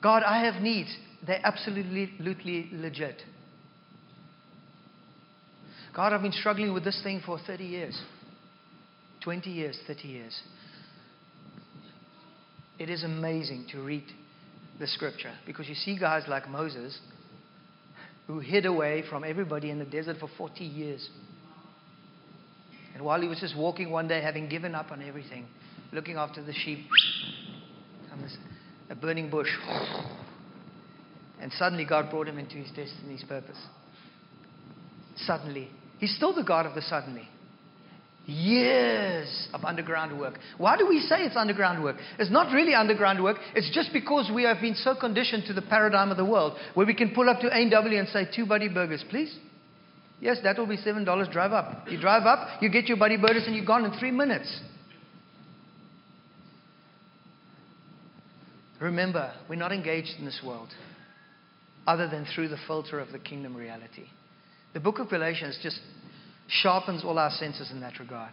God, 0.05 0.21
I 0.21 0.45
have 0.45 0.62
needs. 0.62 0.95
They're 1.25 1.41
absolutely, 1.43 2.12
absolutely 2.19 2.69
legit. 2.74 3.24
God, 5.95 6.13
I've 6.13 6.21
been 6.21 6.31
struggling 6.31 6.75
with 6.75 6.83
this 6.83 7.01
thing 7.01 7.24
for 7.25 7.39
30 7.39 7.65
years, 7.65 8.00
20 9.24 9.50
years, 9.50 9.79
30 9.88 10.07
years. 10.07 10.39
It 12.77 12.91
is 12.91 13.03
amazing 13.03 13.65
to 13.71 13.81
read 13.81 14.03
the 14.79 14.85
scripture 14.85 15.33
because 15.47 15.67
you 15.67 15.74
see 15.74 15.97
guys 15.97 16.21
like 16.27 16.47
Moses 16.47 17.00
who 18.27 18.38
hid 18.38 18.67
away 18.67 19.05
from 19.09 19.24
everybody 19.24 19.71
in 19.71 19.79
the 19.79 19.85
desert 19.85 20.17
for 20.19 20.29
40 20.38 20.63
years. 20.63 21.09
And 22.93 23.03
while 23.03 23.19
he 23.19 23.27
was 23.27 23.39
just 23.39 23.57
walking 23.57 23.89
one 23.89 24.07
day, 24.07 24.21
having 24.21 24.50
given 24.50 24.75
up 24.75 24.91
on 24.91 25.01
everything, 25.01 25.47
looking 25.91 26.17
after 26.17 26.43
the 26.43 26.53
sheep, 26.53 26.85
a 28.89 28.96
burning 28.96 29.30
bush. 29.30 29.50
And 31.42 31.51
suddenly 31.54 31.86
God 31.86 32.10
brought 32.10 32.27
him 32.27 32.38
into 32.38 32.56
his 32.56 32.68
destiny's 32.70 33.24
purpose. 33.24 33.58
Suddenly. 35.18 35.70
He's 36.00 36.15
still 36.15 36.34
the 36.34 36.44
God 36.44 36.65
of 36.65 36.75
the 36.75 36.82
suddenly. 36.82 37.27
Years 38.25 39.48
of 39.54 39.63
underground 39.63 40.18
work. 40.20 40.39
Why 40.58 40.77
do 40.77 40.88
we 40.88 41.00
say 41.00 41.18
it's 41.20 41.36
underground 41.36 41.84
work? 41.84 41.98
It's 42.18 42.32
not 42.32 42.54
really 42.54 42.74
underground 42.74 43.24
work. 43.24 43.38
It's 43.56 43.70
just 43.72 43.94
because 43.94 44.32
we 44.34 44.44
have 44.44 44.62
been 44.62 44.75
so 44.75 44.96
conditioned 45.00 45.44
to 45.48 45.54
the 45.54 45.62
paradigm 45.62 46.10
of 46.10 46.18
the 46.18 46.25
world 46.25 46.58
where 46.74 46.88
we 46.88 46.96
can 46.96 47.13
pull 47.13 47.30
up 47.30 47.39
to 47.42 47.56
A&W 47.56 48.00
and 48.00 48.08
say, 48.10 48.27
two 48.36 48.48
buddy 48.48 48.68
burgers, 48.68 49.06
please. 49.10 49.38
Yes, 50.20 50.38
that 50.44 50.58
will 50.58 50.65
be 50.65 50.77
$7. 50.77 51.32
Drive 51.32 51.51
up. 51.51 51.88
You 51.88 52.00
drive 52.00 52.24
up, 52.24 52.62
you 52.62 52.70
get 52.70 52.86
your 52.86 52.98
buddy 52.98 53.18
burgers, 53.18 53.44
and 53.46 53.56
you're 53.56 53.65
gone 53.65 53.86
in 53.86 53.92
three 54.00 54.12
minutes. 54.12 54.60
Remember, 58.79 59.34
we're 59.50 59.55
not 59.55 59.72
engaged 59.72 60.20
in 60.20 60.25
this 60.25 60.41
world 60.46 60.70
other 61.88 62.08
than 62.08 62.25
through 62.34 62.50
the 62.50 62.58
filter 62.67 63.00
of 63.00 63.12
the 63.12 63.20
kingdom 63.20 63.55
reality. 63.55 64.08
The 64.74 64.79
book 64.79 65.00
of 65.00 65.10
Galatians 65.10 65.60
just 65.62 65.79
sharpens 66.48 67.03
all 67.03 67.17
our 67.17 67.32
senses 67.32 67.72
in 67.72 67.79
that 67.82 68.00
regard. 68.00 68.32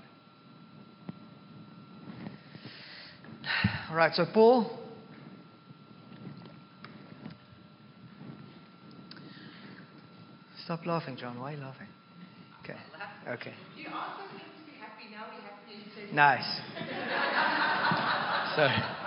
All 3.90 3.96
right, 3.96 4.14
so 4.14 4.24
Paul 4.32 4.78
Stop 10.64 10.86
laughing, 10.86 11.16
John. 11.16 11.38
Why 11.40 11.52
are 11.52 11.56
you 11.56 11.60
laughing? 11.60 11.88
Okay. 12.62 12.78
Okay. 13.28 13.52
You 13.76 13.88
asked 13.92 14.22
to 14.22 14.36
be 14.64 14.78
happy, 14.78 15.10
now 15.10 15.26
we're 15.28 15.42
happy. 15.42 16.14
Nice. 16.14 16.60
so. 18.96 19.01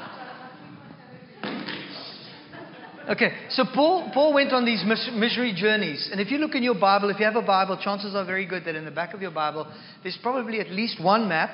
Okay, 3.08 3.34
so 3.50 3.66
Paul, 3.72 4.10
Paul 4.12 4.34
went 4.34 4.52
on 4.52 4.66
these 4.66 4.84
missionary 4.84 5.54
journeys. 5.56 6.10
And 6.12 6.20
if 6.20 6.32
you 6.32 6.40
look 6.40 6.56
in 6.56 6.64
your 6.64 6.74
Bible, 6.74 7.12
if 7.12 7.20
you 7.20 7.26
have 7.26 7.36
a 7.36 7.42
Bible, 7.42 7.80
chances 7.82 8.16
are 8.16 8.26
very 8.26 8.48
good 8.48 8.66
that 8.66 8.76
in 8.76 8.84
the 8.84 8.90
back 8.90 9.14
of 9.14 9.22
your 9.22 9.30
Bible, 9.30 9.72
there's 10.02 10.18
probably 10.24 10.60
at 10.60 10.72
least 10.72 11.04
one 11.04 11.30
map. 11.30 11.52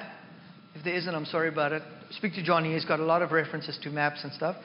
If 0.75 0.85
there 0.85 0.95
isn't, 0.95 1.13
I'm 1.13 1.25
sorry 1.25 1.49
about 1.49 1.73
it. 1.73 1.83
Speak 2.11 2.35
to 2.35 2.43
Johnny, 2.43 2.73
he's 2.73 2.85
got 2.85 3.01
a 3.01 3.03
lot 3.03 3.21
of 3.21 3.33
references 3.33 3.77
to 3.83 3.89
maps 3.89 4.23
and 4.23 4.31
stuff. 4.31 4.55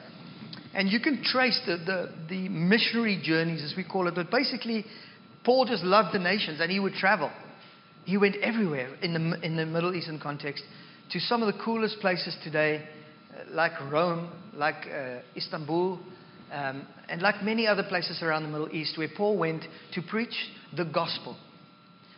And 0.73 0.89
you 0.89 1.01
can 1.01 1.21
trace 1.23 1.59
the, 1.65 1.75
the, 1.75 2.13
the 2.29 2.47
missionary 2.47 3.19
journeys, 3.21 3.63
as 3.63 3.73
we 3.75 3.83
call 3.83 4.07
it. 4.07 4.15
But 4.15 4.31
basically, 4.31 4.85
Paul 5.43 5.65
just 5.65 5.83
loved 5.83 6.15
the 6.15 6.19
nations 6.19 6.61
and 6.61 6.71
he 6.71 6.79
would 6.79 6.93
travel. 6.93 7.29
He 8.05 8.15
went 8.15 8.37
everywhere 8.37 8.95
in 9.01 9.13
the, 9.13 9.45
in 9.45 9.57
the 9.57 9.65
Middle 9.65 9.93
Eastern 9.93 10.21
context 10.21 10.63
to 11.11 11.19
some 11.19 11.43
of 11.43 11.53
the 11.53 11.61
coolest 11.61 11.99
places 11.99 12.37
today, 12.45 12.87
uh, 13.33 13.43
like 13.51 13.73
Rome, 13.91 14.31
like 14.53 14.87
uh, 14.87 15.19
Istanbul, 15.35 15.99
um, 16.51 16.87
and 17.09 17.21
like 17.21 17.43
many 17.43 17.67
other 17.67 17.83
places 17.83 18.21
around 18.21 18.43
the 18.43 18.49
Middle 18.49 18.73
East 18.73 18.97
where 18.97 19.09
Paul 19.15 19.37
went 19.37 19.63
to 19.93 20.01
preach 20.01 20.35
the 20.75 20.85
gospel. 20.85 21.37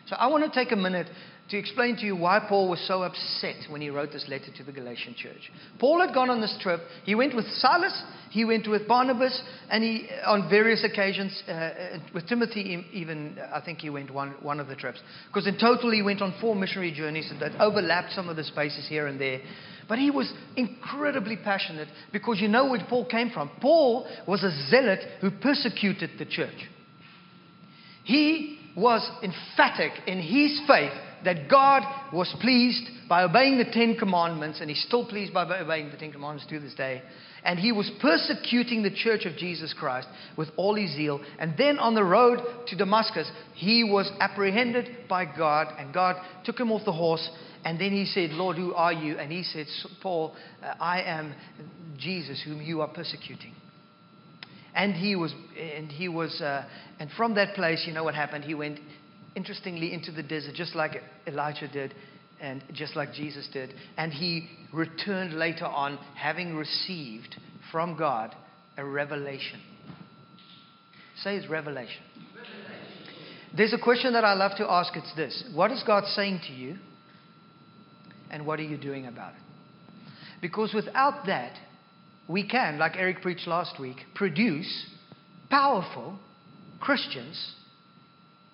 So 0.07 0.15
I 0.15 0.27
want 0.27 0.51
to 0.51 0.51
take 0.51 0.71
a 0.71 0.75
minute 0.75 1.07
to 1.50 1.58
explain 1.58 1.96
to 1.98 2.06
you 2.06 2.15
why 2.15 2.39
Paul 2.48 2.70
was 2.70 2.79
so 2.88 3.01
upset 3.01 3.56
when 3.70 3.82
he 3.82 3.89
wrote 3.89 4.12
this 4.12 4.25
letter 4.27 4.51
to 4.56 4.63
the 4.63 4.72
Galatian 4.72 5.15
church. 5.15 5.51
Paul 5.79 6.00
had 6.06 6.13
gone 6.13 6.29
on 6.29 6.41
this 6.41 6.56
trip. 6.62 6.82
He 7.06 7.15
went 7.15 7.36
with 7.36 7.46
Silas, 7.53 8.03
he 8.29 8.46
went 8.46 8.68
with 8.68 8.88
Barnabas, 8.88 9.41
and 9.72 9.84
he, 9.84 10.08
on 10.25 10.48
various 10.48 10.84
occasions, 10.84 11.41
uh, 11.48 11.51
uh 11.51 12.00
with 12.13 12.27
Timothy, 12.27 12.86
even, 12.94 13.39
I 13.51 13.62
think 13.62 13.79
he 13.79 13.89
went 13.89 14.12
one, 14.12 14.36
one 14.41 14.60
of 14.60 14.68
the 14.68 14.75
trips. 14.75 15.00
Because 15.27 15.48
in 15.48 15.58
total, 15.58 15.91
he 15.91 16.03
went 16.03 16.22
on 16.22 16.36
four 16.39 16.56
missionary 16.56 16.91
journeys 16.91 17.32
that 17.39 17.60
overlapped 17.60 18.12
some 18.13 18.29
of 18.29 18.36
the 18.36 18.44
spaces 18.44 18.88
here 18.88 19.08
and 19.08 19.20
there. 19.20 19.41
But 19.88 19.98
he 19.98 20.12
was 20.12 20.32
incredibly 20.56 21.36
passionate 21.36 21.88
because 22.13 22.39
you 22.39 22.48
know 22.48 22.70
where 22.70 22.86
Paul 22.88 23.06
came 23.06 23.32
from. 23.32 23.50
Paul 23.60 24.08
was 24.27 24.44
a 24.44 24.51
zealot 24.70 25.00
who 25.20 25.32
persecuted 25.32 26.12
the 26.20 26.25
church. 26.25 26.70
He 28.03 28.60
was 28.77 29.10
emphatic 29.24 29.94
in 30.06 30.20
his 30.20 30.62
faith 30.68 30.94
that 31.26 31.50
God 31.50 31.84
was 32.14 32.34
pleased 32.42 32.84
by 33.08 33.24
obeying 33.24 33.58
the 33.58 33.72
Ten 33.72 33.96
Commandments, 33.96 34.60
and 34.62 34.70
He's 34.70 34.84
still 34.84 35.06
pleased 35.06 35.34
by 35.34 35.44
obeying 35.60 35.90
the 35.90 35.98
Ten 35.98 36.12
Commandments 36.12 36.50
to 36.50 36.60
this 36.60 36.74
day. 36.74 37.02
And 37.44 37.58
He 37.58 37.72
was 37.72 37.90
persecuting 38.02 38.84
the 38.84 38.94
church 38.94 39.26
of 39.26 39.38
Jesus 39.38 39.74
Christ 39.78 40.08
with 40.38 40.50
all 40.58 40.76
His 40.76 40.96
zeal. 40.96 41.22
And 41.40 41.56
then 41.58 41.80
on 41.80 41.96
the 41.96 42.04
road 42.04 42.40
to 42.68 42.76
Damascus, 42.76 43.30
He 43.56 43.84
was 43.84 44.12
apprehended 44.20 45.08
by 45.08 45.26
God, 45.26 45.68
and 45.78 45.94
God 45.94 46.16
took 46.44 46.60
him 46.60 46.72
off 46.72 46.86
the 46.86 46.92
horse. 46.92 47.28
And 47.66 47.80
then 47.80 47.92
He 47.92 48.06
said, 48.06 48.32
Lord, 48.32 48.58
who 48.58 48.74
are 48.74 48.94
you? 48.94 49.18
And 49.18 49.32
He 49.32 49.44
said, 49.44 49.68
Paul, 50.02 50.36
uh, 50.64 50.74
I 50.80 51.02
am 51.02 51.34
Jesus, 51.98 52.42
whom 52.46 52.62
you 52.62 52.82
are 52.82 52.88
persecuting. 52.88 53.54
And 54.76 54.94
he 54.94 55.16
was, 55.16 55.34
and 55.60 55.92
he 55.92 56.08
was, 56.08 56.42
uh, 56.42 56.64
and 57.00 57.10
from 57.18 57.36
that 57.36 57.56
place, 57.56 57.84
you 57.88 57.94
know 57.94 58.04
what 58.04 58.16
happened? 58.16 58.46
He 58.46 58.54
went 58.54 58.80
interestingly, 59.36 59.93
into 59.93 60.12
the 60.12 60.24
desert, 60.24 60.55
just 60.55 60.75
like 60.75 61.01
Elijah 61.27 61.67
did 61.67 61.93
and 62.41 62.63
just 62.74 62.95
like 62.95 63.13
Jesus 63.13 63.48
did. 63.51 63.74
And 63.98 64.12
he 64.12 64.50
returned 64.74 65.33
later 65.33 65.65
on, 65.65 66.00
having 66.15 66.55
received 66.55 67.36
from 67.71 67.98
God 67.98 68.36
a 68.77 68.86
revelation. 68.86 69.59
Say 71.24 71.36
it's 71.36 71.50
revelation. 71.50 72.01
There's 73.55 73.74
a 73.74 73.79
question 73.79 74.13
that 74.13 74.24
I 74.24 74.33
love 74.33 74.51
to 74.57 74.71
ask. 74.71 74.95
It's 74.95 75.13
this 75.15 75.43
What 75.53 75.71
is 75.71 75.83
God 75.86 76.05
saying 76.05 76.41
to 76.48 76.53
you? 76.53 76.77
And 78.31 78.45
what 78.45 78.59
are 78.59 78.63
you 78.63 78.77
doing 78.77 79.07
about 79.07 79.33
it? 79.33 79.39
Because 80.41 80.74
without 80.74 81.25
that, 81.25 81.53
we 82.27 82.48
can, 82.48 82.77
like 82.77 82.93
Eric 82.95 83.21
preached 83.21 83.48
last 83.48 83.79
week, 83.79 83.98
produce 84.13 84.86
powerful 85.50 86.19
Christians 86.79 87.55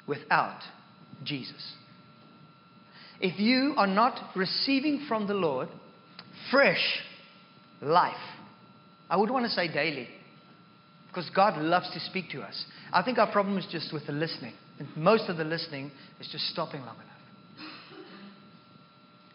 without 0.08 0.60
Jesus. 1.24 1.74
If 3.20 3.40
you 3.40 3.74
are 3.78 3.88
not 3.88 4.36
receiving 4.36 5.06
from 5.08 5.28
the 5.28 5.34
Lord 5.34 5.70
fresh 6.52 7.00
life, 7.82 8.14
I 9.10 9.18
would 9.18 9.30
want 9.30 9.46
to 9.46 9.52
say 9.52 9.72
daily, 9.72 10.10
because 11.08 11.30
God 11.34 11.62
loves 11.62 11.90
to 11.94 12.00
speak 12.00 12.30
to 12.32 12.42
us. 12.42 12.66
I 12.92 13.02
think 13.04 13.18
our 13.18 13.32
problem 13.32 13.58
is 13.58 13.66
just 13.72 13.94
with 13.94 14.06
the 14.06 14.12
listening. 14.12 14.54
And 14.80 14.90
most 14.98 15.30
of 15.30 15.38
the 15.38 15.46
listening 15.46 15.92
is 16.20 16.28
just 16.30 16.50
stopping 16.50 16.82
long 16.82 16.96
enough 16.96 17.06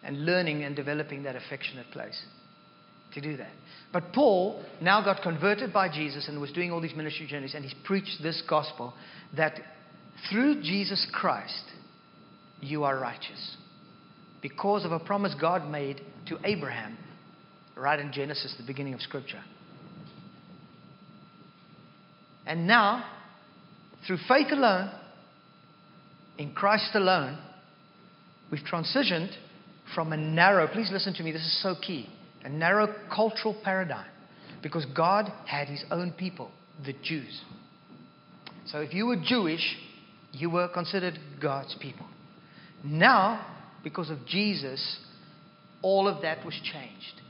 and 0.03 0.25
learning 0.27 0.65
and 0.65 0.75
developing 0.77 1.23
that 1.23 1.37
affectionate 1.37 1.91
place 1.93 2.21
to 3.15 3.21
do 3.21 3.37
that. 3.37 3.53
But 3.93 4.13
Paul 4.13 4.63
now 4.81 5.03
got 5.03 5.23
converted 5.23 5.73
by 5.73 5.89
Jesus 5.89 6.29
and 6.29 6.41
was 6.41 6.53
doing 6.53 6.71
all 6.71 6.81
these 6.81 6.95
ministry 6.95 7.27
journeys, 7.27 7.55
and 7.55 7.65
he's 7.65 7.75
preached 7.85 8.23
this 8.23 8.43
gospel 8.49 8.95
that 9.37 9.61
through 10.29 10.63
Jesus 10.63 11.07
Christ, 11.13 11.63
you 12.61 12.85
are 12.85 12.99
righteous. 12.99 13.57
Because 14.43 14.85
of 14.85 14.93
a 14.93 14.99
promise 14.99 15.35
God 15.41 15.71
made 15.71 16.01
to 16.29 16.39
Abraham, 16.45 16.97
right 17.77 17.99
in 17.99 18.13
Genesis, 18.13 18.55
the 18.59 18.67
beginning 18.67 18.95
of 18.95 19.01
Scripture. 19.01 19.43
And 22.47 22.67
now, 22.67 23.05
through 24.07 24.19
faith 24.29 24.49
alone, 24.51 24.91
in 26.39 26.53
Christ 26.53 26.91
alone, 26.95 27.39
we've 28.51 28.63
transitioned 28.63 29.31
from 29.95 30.13
a 30.13 30.17
narrow, 30.17 30.67
please 30.67 30.91
listen 30.93 31.15
to 31.15 31.23
me, 31.23 31.33
this 31.33 31.43
is 31.43 31.63
so 31.63 31.75
key, 31.81 32.09
a 32.45 32.49
narrow 32.49 32.95
cultural 33.15 33.57
paradigm. 33.63 34.07
Because 34.63 34.87
God 34.97 35.31
had 35.47 35.69
his 35.69 35.85
own 35.91 36.13
people, 36.13 36.51
the 36.85 36.95
Jews. 37.03 37.41
So 38.67 38.81
if 38.81 38.95
you 38.95 39.07
were 39.07 39.17
Jewish, 39.23 39.77
you 40.33 40.51
were 40.51 40.69
considered 40.69 41.19
God's 41.41 41.75
people. 41.81 42.07
Now, 42.85 43.47
because 43.83 44.11
of 44.11 44.27
Jesus, 44.27 44.99
all 45.83 46.09
of 46.09 46.23
that 46.23 46.45
was 46.45 46.55
changed. 46.73 47.21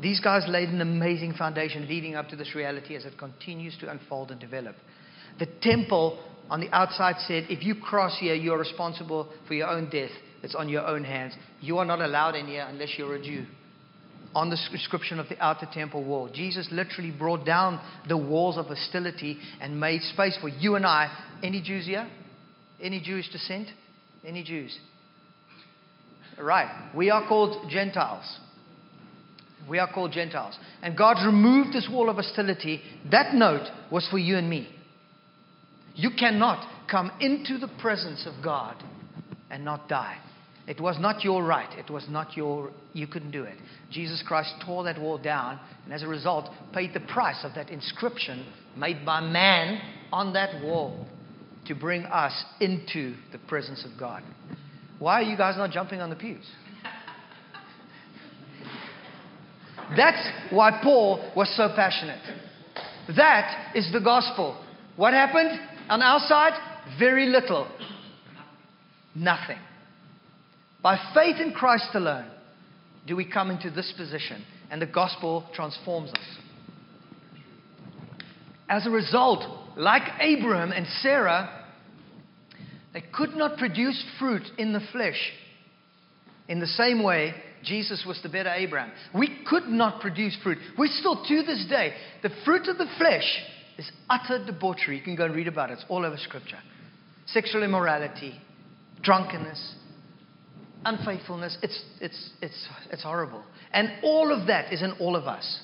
These 0.00 0.20
guys 0.20 0.44
laid 0.48 0.70
an 0.70 0.80
amazing 0.80 1.34
foundation 1.34 1.86
leading 1.86 2.14
up 2.14 2.28
to 2.28 2.36
this 2.36 2.54
reality 2.54 2.96
as 2.96 3.04
it 3.04 3.18
continues 3.18 3.76
to 3.80 3.90
unfold 3.90 4.30
and 4.30 4.40
develop. 4.40 4.74
The 5.38 5.46
temple 5.60 6.22
on 6.48 6.60
the 6.60 6.70
outside 6.70 7.16
said, 7.26 7.46
if 7.48 7.62
you 7.62 7.74
cross 7.74 8.16
here, 8.18 8.34
you're 8.34 8.58
responsible 8.58 9.28
for 9.46 9.54
your 9.54 9.68
own 9.68 9.90
death. 9.90 10.10
It's 10.42 10.54
on 10.54 10.68
your 10.68 10.86
own 10.86 11.04
hands. 11.04 11.34
You 11.60 11.78
are 11.78 11.84
not 11.84 12.00
allowed 12.00 12.34
in 12.34 12.46
here 12.46 12.66
unless 12.68 12.94
you're 12.96 13.14
a 13.14 13.22
Jew. 13.22 13.44
On 14.34 14.48
the 14.48 14.56
description 14.70 15.18
of 15.18 15.28
the 15.28 15.38
outer 15.42 15.66
temple 15.72 16.04
wall, 16.04 16.30
Jesus 16.32 16.68
literally 16.70 17.10
brought 17.10 17.44
down 17.44 17.80
the 18.08 18.16
walls 18.16 18.56
of 18.56 18.66
hostility 18.66 19.38
and 19.60 19.78
made 19.78 20.02
space 20.02 20.38
for 20.40 20.48
you 20.48 20.76
and 20.76 20.86
I. 20.86 21.10
Any 21.42 21.60
Jews 21.60 21.86
here? 21.86 22.08
Any 22.80 23.00
Jewish 23.00 23.30
descent? 23.30 23.68
Any 24.24 24.42
Jews? 24.42 24.78
Right. 26.38 26.90
We 26.94 27.10
are 27.10 27.26
called 27.28 27.70
Gentiles. 27.70 28.38
We 29.68 29.78
are 29.78 29.92
called 29.92 30.12
Gentiles. 30.12 30.58
And 30.82 30.96
God 30.96 31.24
removed 31.24 31.72
this 31.72 31.88
wall 31.90 32.08
of 32.08 32.16
hostility. 32.16 32.80
That 33.10 33.34
note 33.34 33.68
was 33.90 34.08
for 34.10 34.18
you 34.18 34.36
and 34.36 34.48
me. 34.48 34.68
You 35.94 36.10
cannot 36.18 36.66
come 36.90 37.12
into 37.20 37.58
the 37.58 37.70
presence 37.80 38.26
of 38.26 38.42
God 38.42 38.76
and 39.50 39.64
not 39.64 39.88
die. 39.88 40.18
It 40.66 40.80
was 40.80 40.98
not 41.00 41.24
your 41.24 41.42
right. 41.44 41.68
It 41.78 41.90
was 41.90 42.06
not 42.08 42.36
your, 42.36 42.70
you 42.92 43.06
couldn't 43.06 43.32
do 43.32 43.44
it. 43.44 43.56
Jesus 43.90 44.22
Christ 44.26 44.54
tore 44.64 44.84
that 44.84 45.00
wall 45.00 45.18
down 45.18 45.58
and 45.84 45.92
as 45.92 46.02
a 46.02 46.08
result 46.08 46.48
paid 46.72 46.94
the 46.94 47.00
price 47.00 47.44
of 47.44 47.54
that 47.54 47.70
inscription 47.70 48.46
made 48.76 49.04
by 49.04 49.20
man 49.20 49.80
on 50.12 50.32
that 50.34 50.62
wall 50.62 51.06
to 51.70 51.74
bring 51.76 52.04
us 52.06 52.32
into 52.60 53.14
the 53.30 53.38
presence 53.46 53.84
of 53.84 53.96
God. 53.96 54.24
Why 54.98 55.20
are 55.20 55.22
you 55.22 55.36
guys 55.36 55.56
not 55.56 55.70
jumping 55.70 56.00
on 56.00 56.10
the 56.10 56.16
pews? 56.16 56.44
That's 59.96 60.28
why 60.50 60.80
Paul 60.82 61.32
was 61.36 61.48
so 61.56 61.68
passionate. 61.76 62.18
That 63.16 63.72
is 63.76 63.88
the 63.92 64.00
gospel. 64.00 64.60
What 64.96 65.12
happened 65.12 65.60
on 65.88 66.02
our 66.02 66.18
side? 66.26 66.54
Very 66.98 67.26
little. 67.26 67.68
Nothing. 69.14 69.58
By 70.82 70.98
faith 71.14 71.36
in 71.40 71.52
Christ 71.52 71.90
alone 71.94 72.28
do 73.06 73.14
we 73.14 73.24
come 73.30 73.48
into 73.48 73.70
this 73.70 73.94
position, 73.96 74.44
and 74.72 74.82
the 74.82 74.86
gospel 74.86 75.48
transforms 75.54 76.10
us. 76.12 76.38
As 78.68 78.88
a 78.88 78.90
result, 78.90 79.44
like 79.76 80.02
Abraham 80.18 80.72
and 80.72 80.84
Sarah, 81.00 81.58
they 82.92 83.02
could 83.12 83.30
not 83.30 83.56
produce 83.58 84.02
fruit 84.18 84.42
in 84.58 84.72
the 84.72 84.80
flesh. 84.92 85.32
In 86.48 86.58
the 86.58 86.66
same 86.66 87.02
way, 87.02 87.34
Jesus 87.62 88.04
was 88.06 88.20
the 88.22 88.28
better 88.28 88.50
Abraham. 88.50 88.92
We 89.14 89.44
could 89.46 89.66
not 89.66 90.00
produce 90.00 90.36
fruit. 90.42 90.58
We 90.78 90.88
still, 90.88 91.22
to 91.24 91.42
this 91.42 91.66
day, 91.68 91.94
the 92.22 92.30
fruit 92.44 92.66
of 92.66 92.78
the 92.78 92.88
flesh 92.98 93.38
is 93.78 93.90
utter 94.08 94.44
debauchery. 94.44 94.98
You 94.98 95.02
can 95.02 95.16
go 95.16 95.26
and 95.26 95.34
read 95.34 95.48
about 95.48 95.70
it, 95.70 95.74
it's 95.74 95.84
all 95.88 96.04
over 96.04 96.16
Scripture. 96.16 96.58
Sexual 97.26 97.62
immorality, 97.62 98.34
drunkenness, 99.02 99.74
unfaithfulness. 100.84 101.56
It's, 101.62 101.80
it's, 102.00 102.30
it's, 102.42 102.68
it's 102.90 103.02
horrible. 103.02 103.44
And 103.72 103.92
all 104.02 104.32
of 104.32 104.48
that 104.48 104.72
is 104.72 104.82
in 104.82 104.92
all 104.98 105.14
of 105.14 105.24
us. 105.24 105.60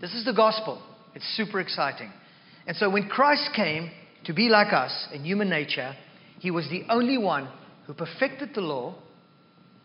This 0.00 0.12
is 0.12 0.24
the 0.24 0.34
gospel. 0.34 0.82
It's 1.14 1.24
super 1.36 1.60
exciting. 1.60 2.12
And 2.66 2.76
so 2.76 2.90
when 2.90 3.08
Christ 3.08 3.50
came, 3.54 3.90
to 4.30 4.34
be 4.34 4.48
like 4.48 4.72
us 4.72 5.08
in 5.12 5.24
human 5.24 5.50
nature, 5.50 5.92
he 6.38 6.52
was 6.52 6.68
the 6.70 6.84
only 6.88 7.18
one 7.18 7.48
who 7.88 7.92
perfected 7.92 8.50
the 8.54 8.60
law 8.60 8.94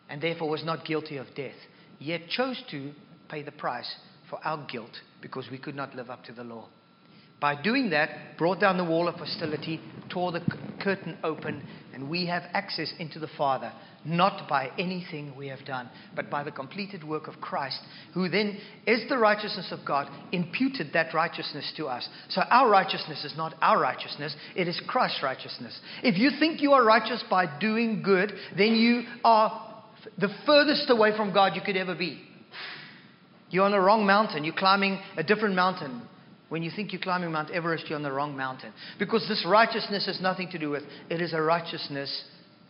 and 0.08 0.22
therefore 0.22 0.48
was 0.48 0.64
not 0.64 0.86
guilty 0.86 1.18
of 1.18 1.26
death, 1.36 1.56
yet 1.98 2.22
chose 2.30 2.62
to 2.70 2.92
pay 3.28 3.42
the 3.42 3.52
price 3.52 3.92
for 4.30 4.38
our 4.46 4.64
guilt 4.68 4.92
because 5.20 5.50
we 5.50 5.58
could 5.58 5.74
not 5.74 5.96
live 5.96 6.12
up 6.12 6.24
to 6.24 6.32
the 6.32 6.44
law. 6.44 6.68
By 7.40 7.60
doing 7.60 7.90
that, 7.90 8.38
brought 8.38 8.60
down 8.60 8.78
the 8.78 8.84
wall 8.84 9.08
of 9.08 9.16
hostility, 9.16 9.82
tore 10.10 10.32
the 10.32 10.42
curtain 10.82 11.18
open, 11.24 11.64
and 11.94 12.10
we 12.10 12.26
have 12.28 12.44
access 12.54 12.94
into 13.00 13.20
the 13.20 13.30
Father, 13.38 13.72
not 14.04 14.48
by 14.48 14.72
anything 14.78 15.36
we 15.36 15.48
have 15.48 15.66
done, 15.66 15.90
but 16.16 16.30
by 16.30 16.44
the 16.44 16.52
completed 16.52 17.04
work 17.04 17.28
of 17.28 17.42
Christ, 17.42 17.80
who 18.14 18.30
then 18.30 18.58
is 18.86 19.02
the 19.10 19.18
righteousness 19.18 19.72
of 19.72 19.80
God, 19.86 20.08
imputed 20.32 20.92
that 20.94 21.14
righteousness 21.14 21.72
to 21.78 21.88
us. 21.88 22.08
So 22.30 22.42
our 22.42 22.70
righteousness 22.70 23.26
is 23.26 23.36
not 23.36 23.56
our 23.62 23.80
righteousness, 23.80 24.36
it 24.56 24.68
is 24.68 24.82
Christ's 24.88 25.24
righteousness. 25.24 25.80
If 26.04 26.18
you 26.18 26.32
think 26.40 26.62
you 26.62 26.74
are 26.74 26.84
righteous 26.84 27.24
by 27.30 27.60
doing 27.60 28.02
good, 28.04 28.34
then 28.58 28.76
you 28.76 29.04
are 29.24 29.74
the 30.18 30.30
furthest 30.46 30.90
away 30.90 31.16
from 31.16 31.34
God 31.34 31.56
you 31.56 31.62
could 31.66 31.78
ever 31.78 31.96
be. 31.96 32.22
You're 33.50 33.66
on 33.66 33.72
the 33.72 33.80
wrong 33.80 34.06
mountain, 34.06 34.44
you're 34.44 34.56
climbing 34.56 35.00
a 35.18 35.24
different 35.24 35.56
mountain. 35.56 36.02
When 36.50 36.62
you 36.62 36.72
think 36.76 36.94
you're 36.94 37.02
climbing 37.02 37.32
Mount 37.32 37.50
Everest, 37.52 37.90
you're 37.90 37.98
on 37.98 38.04
the 38.04 38.12
wrong 38.12 38.38
mountain. 38.38 38.72
Because 39.00 39.26
this 39.28 39.46
righteousness 39.48 40.06
has 40.06 40.22
nothing 40.22 40.50
to 40.52 40.60
do 40.60 40.70
with 40.70 40.84
it 41.10 41.22
is 41.22 41.34
a 41.34 41.42
righteousness 41.42 42.24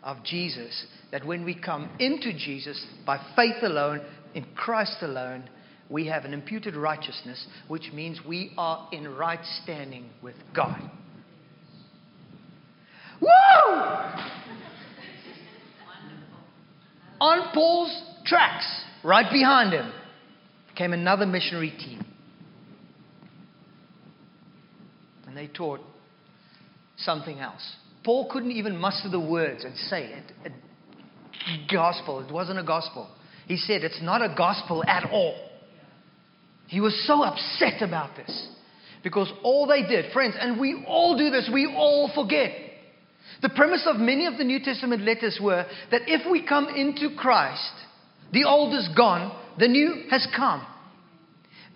of 0.03 0.23
Jesus. 0.23 0.85
That 1.11 1.25
when 1.25 1.43
we 1.43 1.55
come 1.55 1.89
into 1.99 2.31
Jesus 2.33 2.85
by 3.05 3.19
faith 3.35 3.61
alone, 3.61 4.01
in 4.33 4.45
Christ 4.55 4.97
alone, 5.01 5.49
we 5.89 6.07
have 6.07 6.25
an 6.25 6.33
imputed 6.33 6.75
righteousness, 6.75 7.45
which 7.67 7.91
means 7.93 8.19
we 8.27 8.51
are 8.57 8.87
in 8.91 9.07
right 9.07 9.39
standing 9.63 10.09
with 10.21 10.35
God. 10.55 10.79
Woo! 13.21 13.27
On 17.21 17.53
Paul's 17.53 18.03
tracks, 18.25 18.65
right 19.03 19.31
behind 19.31 19.73
him, 19.73 19.91
came 20.75 20.91
another 20.91 21.25
missionary 21.25 21.71
team. 21.71 22.04
They 25.35 25.47
taught 25.47 25.79
something 26.97 27.39
else. 27.39 27.75
Paul 28.03 28.29
couldn't 28.31 28.51
even 28.51 28.77
muster 28.77 29.09
the 29.09 29.19
words 29.19 29.63
and 29.63 29.75
say 29.75 30.05
it. 30.05 30.31
A 30.45 31.73
gospel. 31.73 32.19
It 32.21 32.31
wasn't 32.31 32.59
a 32.59 32.63
gospel. 32.63 33.09
He 33.47 33.57
said 33.57 33.83
it's 33.83 34.01
not 34.01 34.21
a 34.21 34.33
gospel 34.35 34.83
at 34.85 35.09
all. 35.11 35.35
He 36.67 36.79
was 36.79 37.05
so 37.05 37.23
upset 37.23 37.81
about 37.81 38.15
this 38.15 38.49
because 39.03 39.31
all 39.43 39.67
they 39.67 39.83
did, 39.83 40.11
friends, 40.13 40.35
and 40.39 40.59
we 40.59 40.83
all 40.87 41.17
do 41.17 41.29
this, 41.29 41.49
we 41.53 41.67
all 41.67 42.11
forget. 42.15 42.51
The 43.41 43.49
premise 43.49 43.85
of 43.85 43.97
many 43.97 44.25
of 44.25 44.37
the 44.37 44.43
New 44.43 44.59
Testament 44.59 45.03
letters 45.03 45.39
were 45.41 45.65
that 45.91 46.01
if 46.07 46.29
we 46.29 46.45
come 46.45 46.67
into 46.69 47.15
Christ, 47.15 47.71
the 48.33 48.45
old 48.45 48.73
is 48.73 48.89
gone, 48.95 49.35
the 49.59 49.67
new 49.67 50.05
has 50.09 50.27
come. 50.35 50.65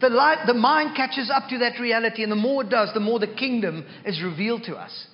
The, 0.02 0.10
light, 0.10 0.46
the 0.48 0.54
mind 0.54 0.96
catches 0.96 1.30
up 1.34 1.50
to 1.50 1.58
that 1.60 1.80
reality, 1.80 2.24
and 2.24 2.32
the 2.32 2.38
more 2.38 2.64
it 2.64 2.70
does, 2.70 2.90
the 2.94 3.00
more 3.00 3.20
the 3.20 3.28
kingdom 3.28 3.86
is 4.06 4.22
revealed 4.24 4.64
to 4.64 4.76
us. 4.76 5.08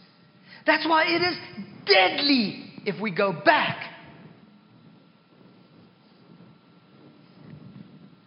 That's 0.66 0.88
why 0.88 1.06
it 1.06 1.22
is 1.22 1.38
deadly 1.86 2.72
if 2.86 3.02
we 3.02 3.12
go 3.12 3.34
back. 3.34 3.92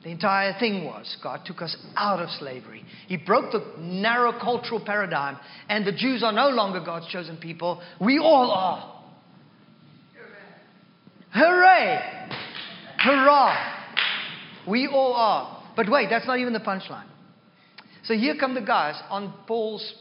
The 0.03 0.11
entire 0.11 0.59
thing 0.59 0.85
was 0.85 1.16
God 1.23 1.42
took 1.44 1.61
us 1.61 1.77
out 1.97 2.21
of 2.21 2.31
slavery. 2.31 2.85
He 3.09 3.16
broke 3.16 3.53
the 3.53 3.62
narrow 3.79 4.33
cultural 4.33 4.81
paradigm, 4.85 5.37
and 5.68 5.87
the 5.87 5.92
Jews 5.92 6.23
are 6.23 6.33
no 6.33 6.49
longer 6.49 6.81
God's 6.81 7.09
chosen 7.09 7.37
people. 7.37 7.83
We 8.01 8.18
all 8.18 8.51
are. 8.51 8.94
Hooray! 11.35 12.29
Hurrah! 12.99 13.75
We 14.66 14.87
all 14.87 15.12
are. 15.12 15.58
But 15.78 15.88
wait, 15.88 16.08
that's 16.10 16.26
not 16.26 16.40
even 16.40 16.52
the 16.52 16.58
punchline. 16.58 17.06
So 18.02 18.14
here 18.14 18.34
come 18.34 18.56
the 18.56 18.60
guys 18.60 19.00
on 19.10 19.32
Paul's 19.46 19.94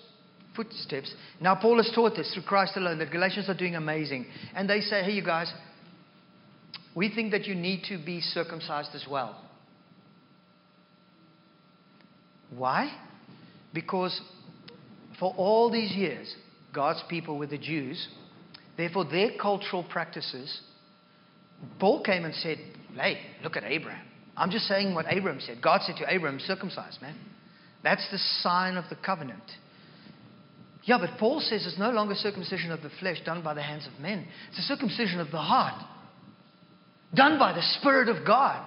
footsteps. 0.56 1.14
Now, 1.40 1.54
Paul 1.54 1.78
has 1.78 1.92
taught 1.94 2.16
this 2.16 2.34
through 2.34 2.46
Christ 2.46 2.76
alone 2.78 2.98
that 2.98 3.12
Galatians 3.12 3.48
are 3.48 3.54
doing 3.54 3.76
amazing. 3.76 4.26
And 4.56 4.68
they 4.68 4.82
say, 4.82 5.04
hey, 5.04 5.12
you 5.12 5.24
guys, 5.24 5.54
we 6.96 7.14
think 7.14 7.30
that 7.30 7.46
you 7.46 7.54
need 7.54 7.84
to 7.90 8.04
be 8.04 8.22
circumcised 8.22 8.90
as 8.96 9.06
well. 9.08 9.40
Why? 12.50 12.92
Because 13.72 14.20
for 15.20 15.32
all 15.38 15.72
these 15.72 15.92
years, 15.92 16.36
God's 16.74 17.04
people 17.08 17.38
were 17.38 17.46
the 17.46 17.60
Jews. 17.60 18.08
Therefore, 18.78 19.06
their 19.06 19.30
cultural 19.40 19.84
practices, 19.88 20.60
Paul 21.80 22.02
came 22.02 22.26
and 22.26 22.34
said, 22.34 22.58
Hey, 22.96 23.20
look 23.44 23.56
at 23.56 23.64
Abraham. 23.64 24.08
I'm 24.38 24.52
just 24.52 24.66
saying 24.68 24.94
what 24.94 25.08
Abraham 25.10 25.42
said. 25.42 25.62
God 25.62 25.82
said 25.82 25.96
to 25.98 26.14
Abraham, 26.14 26.40
circumcise, 26.40 26.98
man. 27.02 27.16
That's 27.84 28.08
the 28.12 28.18
sign 28.18 28.78
of 28.78 28.86
the 28.90 28.96
covenant. 28.96 29.44
Yeah, 30.84 31.00
but 31.00 31.20
Paul 31.20 31.42
says 31.42 31.66
it's 31.66 31.78
no 31.78 31.90
longer 31.90 32.16
circumcision 32.16 32.72
of 32.72 32.82
the 32.82 32.92
flesh 33.00 33.18
done 33.26 33.44
by 33.44 33.54
the 33.54 33.62
hands 33.62 33.88
of 33.88 34.00
men, 34.00 34.26
it's 34.50 34.60
a 34.60 34.62
circumcision 34.62 35.20
of 35.20 35.32
the 35.32 35.38
heart, 35.38 35.84
done 37.14 37.38
by 37.38 37.52
the 37.54 37.62
Spirit 37.80 38.08
of 38.08 38.26
God, 38.26 38.64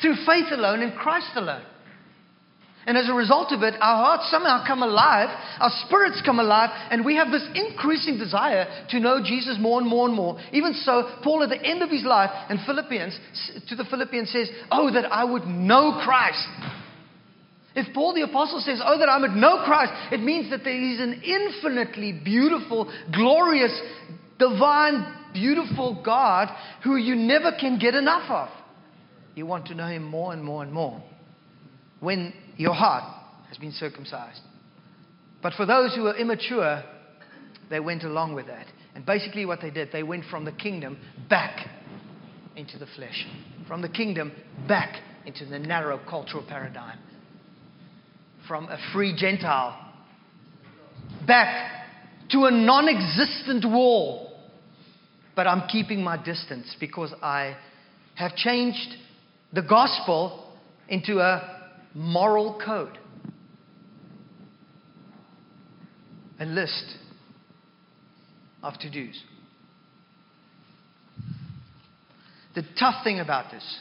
through 0.00 0.16
faith 0.26 0.52
alone 0.52 0.82
in 0.82 0.92
Christ 0.92 1.30
alone. 1.36 1.64
And 2.88 2.96
as 2.96 3.06
a 3.06 3.12
result 3.12 3.52
of 3.52 3.62
it, 3.62 3.74
our 3.82 4.02
hearts 4.02 4.30
somehow 4.30 4.64
come 4.66 4.82
alive, 4.82 5.28
our 5.60 5.70
spirits 5.84 6.22
come 6.24 6.40
alive, 6.40 6.70
and 6.90 7.04
we 7.04 7.16
have 7.16 7.30
this 7.30 7.46
increasing 7.54 8.16
desire 8.16 8.66
to 8.88 8.98
know 8.98 9.20
Jesus 9.22 9.58
more 9.60 9.78
and 9.78 9.86
more 9.86 10.06
and 10.06 10.16
more. 10.16 10.40
Even 10.52 10.72
so, 10.72 11.06
Paul 11.22 11.42
at 11.42 11.50
the 11.50 11.62
end 11.62 11.82
of 11.82 11.90
his 11.90 12.02
life 12.02 12.30
in 12.48 12.56
Philippians, 12.64 13.18
to 13.68 13.76
the 13.76 13.84
Philippians 13.84 14.32
says, 14.32 14.48
Oh, 14.70 14.90
that 14.90 15.04
I 15.12 15.22
would 15.22 15.44
know 15.44 16.00
Christ. 16.02 16.48
If 17.74 17.92
Paul 17.92 18.14
the 18.14 18.22
Apostle 18.22 18.60
says, 18.60 18.80
Oh, 18.82 18.98
that 18.98 19.10
I 19.10 19.20
would 19.20 19.32
know 19.32 19.64
Christ, 19.66 19.92
it 20.10 20.22
means 20.22 20.48
that 20.48 20.64
there 20.64 20.72
is 20.72 20.98
an 20.98 21.20
infinitely 21.22 22.18
beautiful, 22.24 22.90
glorious, 23.12 23.78
divine, 24.38 25.14
beautiful 25.34 26.00
God 26.02 26.48
who 26.84 26.96
you 26.96 27.16
never 27.16 27.52
can 27.52 27.78
get 27.78 27.94
enough 27.94 28.30
of. 28.30 28.48
You 29.34 29.44
want 29.44 29.66
to 29.66 29.74
know 29.74 29.88
him 29.88 30.04
more 30.04 30.32
and 30.32 30.42
more 30.42 30.62
and 30.62 30.72
more. 30.72 31.02
When 32.00 32.32
your 32.58 32.74
heart 32.74 33.04
has 33.48 33.56
been 33.56 33.72
circumcised. 33.72 34.40
But 35.42 35.54
for 35.54 35.64
those 35.64 35.94
who 35.94 36.02
were 36.02 36.16
immature, 36.16 36.82
they 37.70 37.80
went 37.80 38.02
along 38.02 38.34
with 38.34 38.48
that. 38.48 38.66
And 38.94 39.06
basically, 39.06 39.46
what 39.46 39.60
they 39.62 39.70
did, 39.70 39.90
they 39.92 40.02
went 40.02 40.24
from 40.24 40.44
the 40.44 40.52
kingdom 40.52 40.98
back 41.30 41.66
into 42.56 42.76
the 42.76 42.86
flesh, 42.96 43.26
from 43.68 43.80
the 43.80 43.88
kingdom 43.88 44.32
back 44.66 44.96
into 45.24 45.46
the 45.46 45.58
narrow 45.58 46.00
cultural 46.10 46.44
paradigm, 46.46 46.98
from 48.48 48.64
a 48.64 48.78
free 48.92 49.14
Gentile 49.16 49.84
back 51.26 51.86
to 52.30 52.44
a 52.46 52.50
non 52.50 52.88
existent 52.88 53.64
wall. 53.64 54.36
But 55.36 55.46
I'm 55.46 55.68
keeping 55.68 56.02
my 56.02 56.20
distance 56.20 56.74
because 56.80 57.14
I 57.22 57.56
have 58.16 58.34
changed 58.34 58.96
the 59.52 59.62
gospel 59.62 60.56
into 60.88 61.20
a 61.20 61.57
moral 61.94 62.60
code, 62.64 62.98
a 66.40 66.44
list 66.44 66.96
of 68.62 68.74
to 68.78 68.90
dos. 68.90 69.22
The 72.54 72.62
tough 72.78 73.04
thing 73.04 73.20
about 73.20 73.50
this 73.50 73.78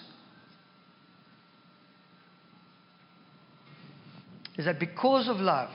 is 4.58 4.66
that 4.66 4.80
because 4.80 5.28
of 5.30 5.38
love, 5.38 5.70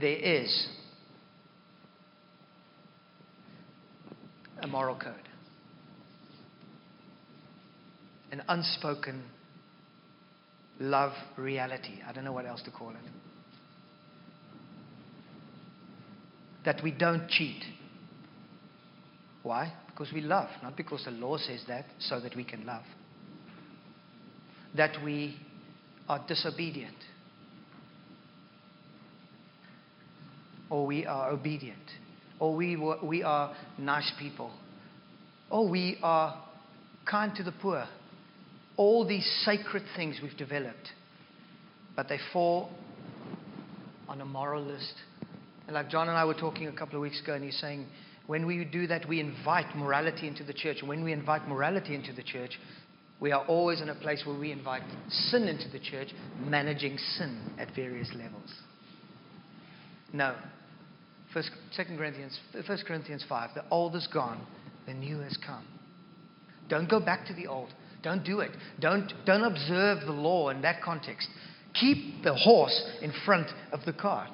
there 0.00 0.16
is 0.16 0.68
a 4.62 4.66
moral 4.66 4.96
code, 4.96 5.14
an 8.32 8.42
unspoken 8.48 9.22
love 10.80 11.12
reality. 11.36 12.00
I 12.06 12.12
don't 12.12 12.24
know 12.24 12.32
what 12.32 12.46
else 12.46 12.62
to 12.62 12.70
call 12.70 12.90
it. 12.90 12.96
That 16.64 16.82
we 16.82 16.90
don't 16.90 17.28
cheat. 17.28 17.62
Why? 19.42 19.72
Because 19.86 20.12
we 20.12 20.22
love, 20.22 20.48
not 20.62 20.76
because 20.76 21.04
the 21.04 21.10
law 21.10 21.36
says 21.36 21.62
that, 21.68 21.84
so 21.98 22.18
that 22.20 22.34
we 22.34 22.44
can 22.44 22.64
love. 22.66 22.84
That 24.76 25.04
we 25.04 25.36
are 26.08 26.24
disobedient. 26.26 26.96
Or 30.70 30.86
we 30.86 31.06
are 31.06 31.30
obedient. 31.30 31.78
Or 32.40 32.56
we, 32.56 32.76
we 33.02 33.22
are 33.22 33.54
nice 33.78 34.10
people. 34.18 34.50
Or 35.50 35.68
we 35.68 35.98
are 36.02 36.42
kind 37.08 37.34
to 37.36 37.42
the 37.42 37.52
poor 37.52 37.86
all 38.76 39.06
these 39.06 39.26
sacred 39.44 39.82
things 39.96 40.18
we've 40.22 40.36
developed, 40.36 40.90
but 41.96 42.08
they 42.08 42.18
fall 42.32 42.70
on 44.08 44.20
a 44.20 44.24
moral 44.24 44.62
list. 44.62 44.94
And 45.66 45.74
like 45.74 45.88
John 45.90 46.08
and 46.08 46.16
I 46.16 46.24
were 46.24 46.34
talking 46.34 46.66
a 46.66 46.72
couple 46.72 46.96
of 46.96 47.02
weeks 47.02 47.20
ago, 47.20 47.34
and 47.34 47.44
he's 47.44 47.58
saying, 47.58 47.86
when 48.26 48.46
we 48.46 48.64
do 48.64 48.86
that, 48.86 49.08
we 49.08 49.20
invite 49.20 49.76
morality 49.76 50.26
into 50.26 50.44
the 50.44 50.52
church. 50.52 50.78
When 50.84 51.04
we 51.04 51.12
invite 51.12 51.46
morality 51.46 51.94
into 51.94 52.12
the 52.12 52.22
church, 52.22 52.58
we 53.20 53.32
are 53.32 53.44
always 53.46 53.80
in 53.80 53.90
a 53.90 53.94
place 53.94 54.22
where 54.26 54.38
we 54.38 54.50
invite 54.50 54.82
sin 55.08 55.44
into 55.44 55.68
the 55.70 55.78
church, 55.78 56.08
managing 56.40 56.98
sin 56.98 57.52
at 57.58 57.74
various 57.74 58.10
levels. 58.14 58.52
No. 60.12 60.36
First, 61.32 61.50
Second 61.72 61.98
Corinthians, 61.98 62.38
First 62.66 62.86
Corinthians 62.86 63.24
5, 63.28 63.50
the 63.54 63.64
old 63.70 63.94
is 63.96 64.06
gone, 64.12 64.46
the 64.86 64.94
new 64.94 65.18
has 65.20 65.36
come. 65.44 65.66
Don't 66.68 66.88
go 66.88 67.00
back 67.00 67.26
to 67.26 67.34
the 67.34 67.46
old. 67.46 67.70
Don't 68.04 68.22
do 68.22 68.40
it. 68.40 68.50
Don't, 68.78 69.12
don't 69.24 69.44
observe 69.44 70.00
the 70.06 70.12
law 70.12 70.50
in 70.50 70.62
that 70.62 70.82
context. 70.82 71.26
Keep 71.72 72.22
the 72.22 72.34
horse 72.34 72.80
in 73.02 73.12
front 73.24 73.48
of 73.72 73.80
the 73.84 73.92
cart. 73.92 74.30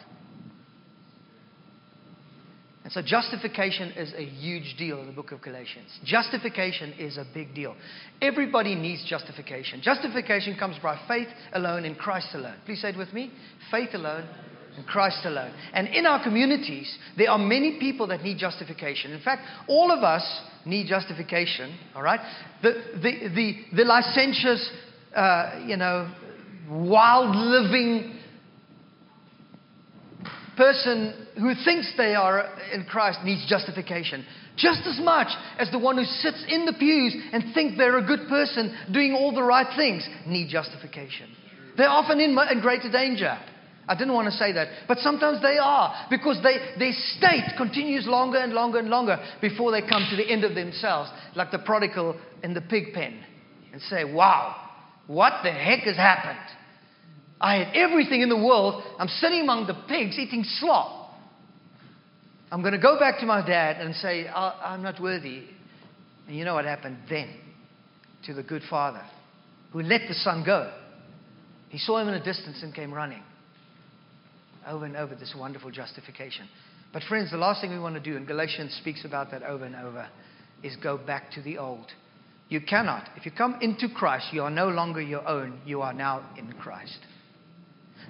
And 2.83 2.92
so 2.92 3.02
justification 3.02 3.92
is 3.92 4.12
a 4.16 4.24
huge 4.24 4.74
deal 4.76 5.00
in 5.00 5.06
the 5.06 5.12
book 5.12 5.33
of 5.33 5.40
Galatians. 5.42 5.88
Justification 6.04 6.92
is 6.98 7.18
a 7.18 7.26
big 7.33 7.54
deal. 7.54 7.76
Everybody 8.20 8.74
needs 8.74 9.04
justification. 9.09 9.80
Justification 9.83 10.56
comes 10.59 10.76
by 10.83 10.98
faith 11.06 11.28
alone 11.52 11.85
in 11.85 11.94
Christ 11.94 12.28
alone. 12.35 12.56
Please 12.66 12.80
say 12.80 12.88
it 12.88 12.98
with 12.98 13.12
me. 13.12 13.30
Faith 13.70 13.90
alone 13.92 14.26
in 14.76 14.85
Christ 14.85 15.20
alone. 15.24 15.52
And 15.72 15.88
in 15.88 16.06
our 16.06 16.22
communities, 16.22 16.96
there 17.16 17.30
are 17.30 17.38
many 17.38 17.78
people 17.78 18.06
that 18.09 18.22
need 18.22 18.38
justification. 18.38 19.12
In 19.12 19.22
fact, 19.22 19.42
all 19.68 19.90
of 19.90 20.02
us 20.02 20.22
need 20.64 20.87
justification, 20.87 21.76
all 21.94 22.02
right? 22.02 22.20
The, 22.62 22.83
the, 22.94 23.28
the, 23.35 23.76
the 23.76 23.85
licentious, 23.85 24.70
uh, 25.14 25.64
you 25.66 25.76
know, 25.76 26.12
wild 26.68 27.35
living 27.35 28.16
person 30.56 31.26
who 31.37 31.54
thinks 31.64 31.92
they 31.96 32.14
are 32.14 32.46
in 32.72 32.85
Christ 32.85 33.20
needs 33.24 33.46
justification 33.48 34.24
just 34.61 34.87
as 34.87 35.00
much 35.00 35.28
as 35.59 35.70
the 35.70 35.78
one 35.78 35.96
who 35.96 36.04
sits 36.04 36.44
in 36.48 36.66
the 36.66 36.74
pews 36.74 37.16
and 37.33 37.54
think 37.54 37.78
they're 37.78 37.98
a 37.98 38.06
good 38.06 38.28
person 38.28 38.76
doing 38.92 39.14
all 39.14 39.35
the 39.35 39.42
right 39.42 39.66
things 39.76 40.06
need 40.26 40.48
justification. 40.48 41.30
They're 41.76 41.88
often 41.88 42.20
in, 42.20 42.37
in 42.50 42.61
greater 42.61 42.90
danger. 42.90 43.38
I 43.90 43.96
didn't 43.96 44.14
want 44.14 44.31
to 44.31 44.38
say 44.38 44.53
that, 44.53 44.68
but 44.87 44.98
sometimes 44.98 45.42
they 45.42 45.59
are 45.59 46.07
because 46.11 46.38
they, 46.44 46.79
their 46.79 46.92
state 47.18 47.57
continues 47.57 48.07
longer 48.07 48.38
and 48.38 48.53
longer 48.53 48.79
and 48.79 48.88
longer 48.88 49.18
before 49.40 49.72
they 49.72 49.81
come 49.81 50.07
to 50.09 50.16
the 50.16 50.31
end 50.31 50.44
of 50.44 50.55
themselves, 50.55 51.11
like 51.35 51.50
the 51.50 51.59
prodigal 51.59 52.16
in 52.44 52.55
the 52.55 52.61
pig 52.61 52.92
pen, 52.94 53.20
and 53.72 53.83
say, 53.83 54.05
Wow, 54.05 54.55
what 55.09 55.42
the 55.42 55.50
heck 55.50 55.81
has 55.81 55.96
happened? 55.96 56.38
I 57.40 57.57
had 57.57 57.74
everything 57.74 58.20
in 58.20 58.29
the 58.29 58.37
world. 58.37 58.81
I'm 58.96 59.09
sitting 59.09 59.40
among 59.40 59.66
the 59.66 59.74
pigs 59.88 60.16
eating 60.20 60.44
slop. 60.44 61.11
I'm 62.53 62.61
going 62.61 62.74
to 62.74 62.79
go 62.79 62.96
back 62.96 63.18
to 63.20 63.26
my 63.26 63.44
dad 63.44 63.81
and 63.81 63.92
say, 63.96 64.29
I'm 64.29 64.85
not 64.85 65.00
worthy. 65.00 65.42
And 66.29 66.37
you 66.37 66.44
know 66.44 66.55
what 66.55 66.64
happened 66.64 66.98
then 67.09 67.29
to 68.26 68.35
the 68.35 68.44
good 68.44 68.62
father 68.70 69.03
who 69.72 69.83
let 69.83 70.03
the 70.07 70.14
son 70.14 70.44
go? 70.46 70.72
He 71.70 71.79
saw 71.79 71.98
him 71.98 72.07
in 72.07 72.14
a 72.14 72.22
distance 72.22 72.62
and 72.62 72.72
came 72.72 72.94
running 72.94 73.22
over 74.66 74.84
and 74.84 74.96
over 74.96 75.14
this 75.14 75.34
wonderful 75.36 75.70
justification. 75.70 76.48
But, 76.92 77.02
friends, 77.04 77.30
the 77.30 77.36
last 77.36 77.60
thing 77.60 77.70
we 77.70 77.78
want 77.78 77.94
to 77.94 78.00
do, 78.00 78.16
and 78.16 78.26
Galatians 78.26 78.76
speaks 78.80 79.04
about 79.04 79.30
that 79.30 79.42
over 79.42 79.64
and 79.64 79.76
over, 79.76 80.08
is 80.62 80.76
go 80.76 80.98
back 80.98 81.30
to 81.32 81.42
the 81.42 81.58
old. 81.58 81.86
You 82.48 82.60
cannot. 82.60 83.08
If 83.16 83.24
you 83.24 83.32
come 83.32 83.58
into 83.60 83.88
Christ, 83.88 84.28
you 84.32 84.42
are 84.42 84.50
no 84.50 84.68
longer 84.68 85.00
your 85.00 85.26
own. 85.26 85.60
You 85.64 85.82
are 85.82 85.92
now 85.92 86.28
in 86.36 86.52
Christ. 86.54 86.98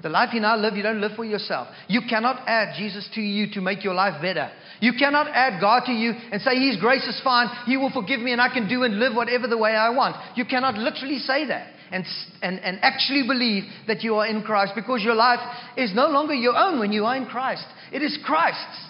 The 0.02 0.08
life 0.08 0.30
you 0.32 0.40
now 0.40 0.56
live, 0.56 0.76
you 0.76 0.82
don't 0.82 1.00
live 1.00 1.12
for 1.14 1.26
yourself. 1.26 1.68
You 1.88 2.00
cannot 2.08 2.48
add 2.48 2.74
Jesus 2.78 3.06
to 3.14 3.20
you 3.20 3.52
to 3.52 3.60
make 3.60 3.84
your 3.84 3.92
life 3.92 4.22
better. 4.22 4.50
You 4.80 4.92
cannot 4.98 5.28
add 5.28 5.60
God 5.60 5.82
to 5.86 5.92
you 5.92 6.12
and 6.32 6.40
say, 6.40 6.56
His 6.56 6.78
grace 6.78 7.06
is 7.06 7.20
fine, 7.22 7.48
He 7.66 7.76
will 7.76 7.90
forgive 7.90 8.20
me, 8.20 8.32
and 8.32 8.40
I 8.40 8.48
can 8.48 8.66
do 8.66 8.82
and 8.82 8.98
live 8.98 9.14
whatever 9.14 9.46
the 9.46 9.58
way 9.58 9.72
I 9.72 9.90
want. 9.90 10.16
You 10.36 10.46
cannot 10.46 10.76
literally 10.76 11.18
say 11.18 11.46
that 11.48 11.66
and, 11.90 12.04
and, 12.42 12.60
and 12.60 12.78
actually 12.82 13.24
believe 13.26 13.64
that 13.86 14.02
you 14.02 14.16
are 14.16 14.26
in 14.26 14.42
Christ 14.42 14.72
because 14.74 15.02
your 15.02 15.14
life 15.14 15.40
is 15.76 15.92
no 15.94 16.08
longer 16.08 16.34
your 16.34 16.56
own 16.56 16.78
when 16.78 16.92
you 16.92 17.04
are 17.04 17.16
in 17.16 17.26
Christ. 17.26 17.64
It 17.92 18.02
is 18.02 18.18
Christ's. 18.24 18.86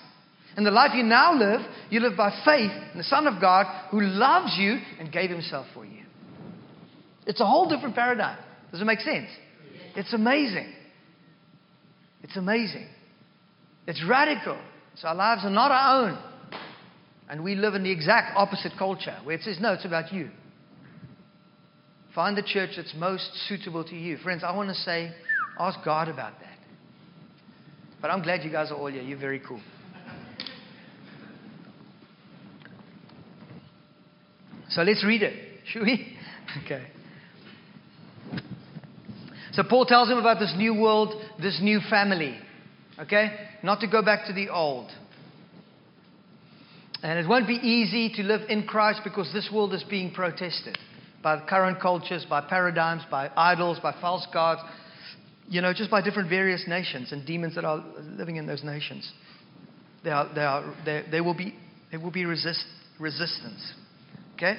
And 0.57 0.67
the 0.67 0.71
life 0.71 0.91
you 0.95 1.03
now 1.03 1.35
live, 1.35 1.61
you 1.91 2.01
live 2.01 2.17
by 2.17 2.31
faith 2.45 2.73
in 2.93 2.99
the 2.99 3.05
Son 3.05 3.27
of 3.27 3.41
God 3.41 3.67
who 3.91 4.01
loves 4.01 4.57
you 4.59 4.79
and 4.99 5.13
gave 5.13 5.31
Himself 5.31 5.67
for 5.73 5.85
you. 5.85 6.03
It's 7.27 7.41
a 7.41 7.47
whole 7.47 7.69
different 7.69 7.95
paradigm. 7.95 8.39
Does 8.71 8.81
it 8.81 8.85
make 8.85 9.01
sense? 9.01 9.29
It's 9.97 10.13
amazing. 10.13 10.73
It's 12.23 12.37
amazing. 12.37 12.87
It's 13.87 14.05
radical. 14.07 14.59
So 14.97 15.09
our 15.09 15.15
lives 15.15 15.43
are 15.45 15.51
not 15.51 15.71
our 15.71 16.09
own. 16.09 16.19
And 17.29 17.45
we 17.45 17.55
live 17.55 17.75
in 17.75 17.85
the 17.85 17.93
exact 17.93 18.37
opposite 18.37 18.73
culture 18.77 19.17
where 19.23 19.37
it 19.37 19.43
says, 19.43 19.59
no, 19.61 19.73
it's 19.73 19.85
about 19.85 20.13
you. 20.13 20.31
Find 22.15 22.37
the 22.37 22.43
church 22.43 22.71
that's 22.77 22.93
most 22.97 23.31
suitable 23.49 23.85
to 23.85 23.95
you. 23.95 24.17
Friends, 24.19 24.43
I 24.45 24.55
want 24.55 24.69
to 24.69 24.75
say, 24.75 25.13
ask 25.59 25.79
God 25.85 26.09
about 26.09 26.33
that. 26.41 26.59
But 28.03 28.11
I'm 28.11 28.23
glad 28.23 28.43
you 28.43 28.51
guys 28.51 28.71
are 28.71 28.75
all 28.75 28.89
here. 28.89 29.03
You're 29.03 29.19
very 29.19 29.41
cool. 29.41 29.61
So 34.71 34.83
let's 34.83 35.05
read 35.05 35.23
it, 35.23 35.61
should 35.67 35.83
we? 35.83 36.17
Okay. 36.65 36.85
So 39.53 39.63
Paul 39.63 39.87
tells 39.87 40.11
him 40.11 40.19
about 40.19 40.41
this 40.41 40.53
new 40.57 40.75
world, 40.75 41.15
this 41.41 41.61
new 41.63 41.79
family. 41.89 42.37
Okay? 42.99 43.37
Not 43.63 43.79
to 43.83 43.87
go 43.87 44.03
back 44.03 44.27
to 44.27 44.33
the 44.33 44.49
old. 44.49 44.91
And 47.05 47.21
it 47.21 47.29
won't 47.29 47.47
be 47.47 47.55
easy 47.55 48.13
to 48.17 48.23
live 48.25 48.49
in 48.49 48.67
Christ 48.67 49.03
because 49.05 49.33
this 49.33 49.49
world 49.53 49.75
is 49.75 49.85
being 49.85 50.13
protested 50.13 50.77
by 51.23 51.41
current 51.47 51.81
cultures, 51.81 52.27
by 52.29 52.41
paradigms, 52.41 53.03
by 53.11 53.31
idols, 53.37 53.79
by 53.83 53.95
false 54.01 54.27
gods, 54.33 54.61
you 55.49 55.61
know, 55.61 55.73
just 55.75 55.91
by 55.91 56.01
different 56.01 56.29
various 56.29 56.65
nations 56.67 57.13
and 57.13 57.27
demons 57.27 57.55
that 57.57 57.65
are 57.65 57.85
living 58.03 58.37
in 58.37 58.47
those 58.47 58.65
nations. 58.65 59.11
There, 60.03 60.15
are, 60.15 60.35
there, 60.35 60.49
are, 60.49 60.75
there, 60.85 61.05
there 61.11 61.25
will 61.25 61.35
be, 61.35 61.55
there 61.91 62.01
will 62.01 62.13
be 62.13 62.25
resist, 62.25 62.65
resistance. 62.99 63.75
Okay? 64.37 64.57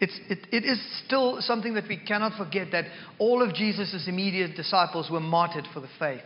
It's, 0.00 0.18
it, 0.28 0.38
it 0.52 0.64
is 0.64 0.78
still 1.06 1.38
something 1.40 1.74
that 1.74 1.84
we 1.88 1.96
cannot 1.96 2.36
forget 2.36 2.68
that 2.72 2.84
all 3.18 3.42
of 3.42 3.54
Jesus' 3.54 4.04
immediate 4.06 4.54
disciples 4.54 5.10
were 5.10 5.20
martyred 5.20 5.66
for 5.72 5.80
the 5.80 5.88
faith. 5.98 6.20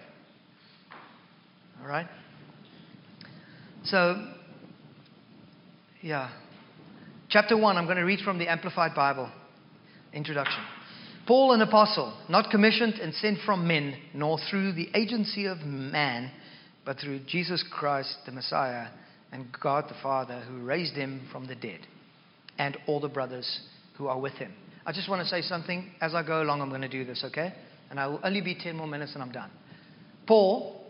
All 1.80 1.88
right? 1.88 2.06
So, 3.84 4.26
yeah. 6.02 6.30
Chapter 7.30 7.58
1, 7.58 7.76
I'm 7.76 7.84
going 7.84 7.98
to 7.98 8.04
read 8.04 8.20
from 8.20 8.38
the 8.38 8.50
Amplified 8.50 8.94
Bible. 8.94 9.30
Introduction. 10.14 10.62
Paul, 11.26 11.52
an 11.52 11.60
apostle, 11.60 12.16
not 12.30 12.50
commissioned 12.50 12.94
and 12.94 13.12
sent 13.12 13.40
from 13.44 13.68
men, 13.68 13.98
nor 14.14 14.38
through 14.48 14.72
the 14.72 14.88
agency 14.94 15.44
of 15.44 15.58
man, 15.58 16.30
but 16.86 16.98
through 16.98 17.20
Jesus 17.26 17.62
Christ, 17.70 18.16
the 18.24 18.32
Messiah, 18.32 18.86
and 19.30 19.46
God 19.62 19.84
the 19.90 19.96
Father, 20.02 20.40
who 20.48 20.64
raised 20.64 20.94
him 20.94 21.28
from 21.30 21.46
the 21.46 21.54
dead 21.54 21.80
and 22.56 22.78
all 22.86 22.98
the 22.98 23.10
brothers 23.10 23.60
who 23.98 24.06
are 24.06 24.18
with 24.18 24.32
him. 24.34 24.54
I 24.86 24.92
just 24.92 25.10
want 25.10 25.20
to 25.20 25.28
say 25.28 25.42
something. 25.42 25.90
As 26.00 26.14
I 26.14 26.26
go 26.26 26.40
along, 26.40 26.62
I'm 26.62 26.70
going 26.70 26.80
to 26.80 26.88
do 26.88 27.04
this, 27.04 27.22
okay? 27.26 27.52
And 27.90 28.00
I 28.00 28.06
will 28.06 28.20
only 28.24 28.40
be 28.40 28.54
10 28.54 28.74
more 28.74 28.86
minutes 28.86 29.12
and 29.12 29.22
I'm 29.22 29.32
done. 29.32 29.50
Paul, 30.26 30.82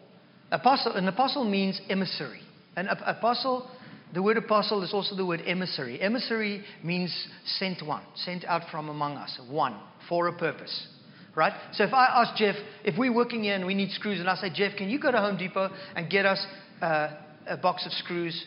apostle, 0.52 0.92
an 0.92 1.08
apostle 1.08 1.44
means 1.44 1.80
emissary. 1.90 2.42
An 2.76 2.86
apostle, 2.86 3.68
the 4.14 4.22
word 4.22 4.36
apostle 4.36 4.82
is 4.82 4.94
also 4.94 5.14
the 5.14 5.26
word 5.26 5.42
emissary. 5.46 6.00
Emissary 6.00 6.64
means 6.82 7.14
sent 7.44 7.86
one, 7.86 8.02
sent 8.14 8.44
out 8.44 8.62
from 8.70 8.88
among 8.88 9.16
us, 9.16 9.38
one, 9.50 9.78
for 10.08 10.28
a 10.28 10.32
purpose. 10.32 10.86
Right? 11.34 11.52
So 11.72 11.84
if 11.84 11.92
I 11.92 12.06
ask 12.06 12.36
Jeff, 12.36 12.56
if 12.84 12.98
we're 12.98 13.14
working 13.14 13.44
here 13.44 13.54
and 13.54 13.66
we 13.66 13.74
need 13.74 13.90
screws, 13.90 14.18
and 14.18 14.28
I 14.28 14.34
say, 14.36 14.50
Jeff, 14.52 14.76
can 14.76 14.88
you 14.88 14.98
go 14.98 15.12
to 15.12 15.18
Home 15.18 15.36
Depot 15.36 15.70
and 15.94 16.10
get 16.10 16.26
us 16.26 16.44
uh, 16.80 17.10
a 17.46 17.56
box 17.56 17.86
of 17.86 17.92
screws, 17.92 18.44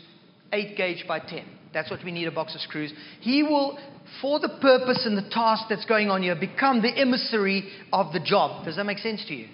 8 0.51 0.75
gauge 0.75 1.05
by 1.07 1.19
10? 1.19 1.45
That's 1.73 1.89
what 1.89 2.03
we 2.03 2.11
need 2.11 2.27
a 2.27 2.31
box 2.31 2.53
of 2.53 2.61
screws. 2.61 2.91
He 3.21 3.43
will, 3.43 3.79
for 4.21 4.39
the 4.39 4.49
purpose 4.49 5.05
and 5.05 5.17
the 5.17 5.29
task 5.29 5.65
that's 5.69 5.85
going 5.85 6.09
on 6.09 6.23
here, 6.23 6.35
become 6.35 6.81
the 6.81 6.89
emissary 6.89 7.69
of 7.93 8.11
the 8.11 8.19
job. 8.19 8.65
Does 8.65 8.75
that 8.75 8.83
make 8.83 8.97
sense 8.97 9.23
to 9.27 9.33
you? 9.33 9.47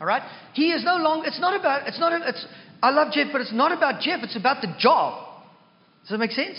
All 0.00 0.06
right? 0.06 0.22
He 0.52 0.72
is 0.72 0.84
no 0.84 0.96
longer, 0.96 1.28
it's 1.28 1.40
not 1.40 1.58
about, 1.58 1.88
it's 1.88 1.98
not, 1.98 2.12
it's, 2.28 2.46
I 2.82 2.90
love 2.90 3.12
Jeff, 3.12 3.28
but 3.32 3.40
it's 3.40 3.54
not 3.54 3.72
about 3.72 4.02
Jeff, 4.02 4.20
it's 4.22 4.36
about 4.36 4.60
the 4.60 4.74
job. 4.78 5.25
Does 6.06 6.10
that 6.10 6.18
make 6.18 6.30
sense? 6.30 6.56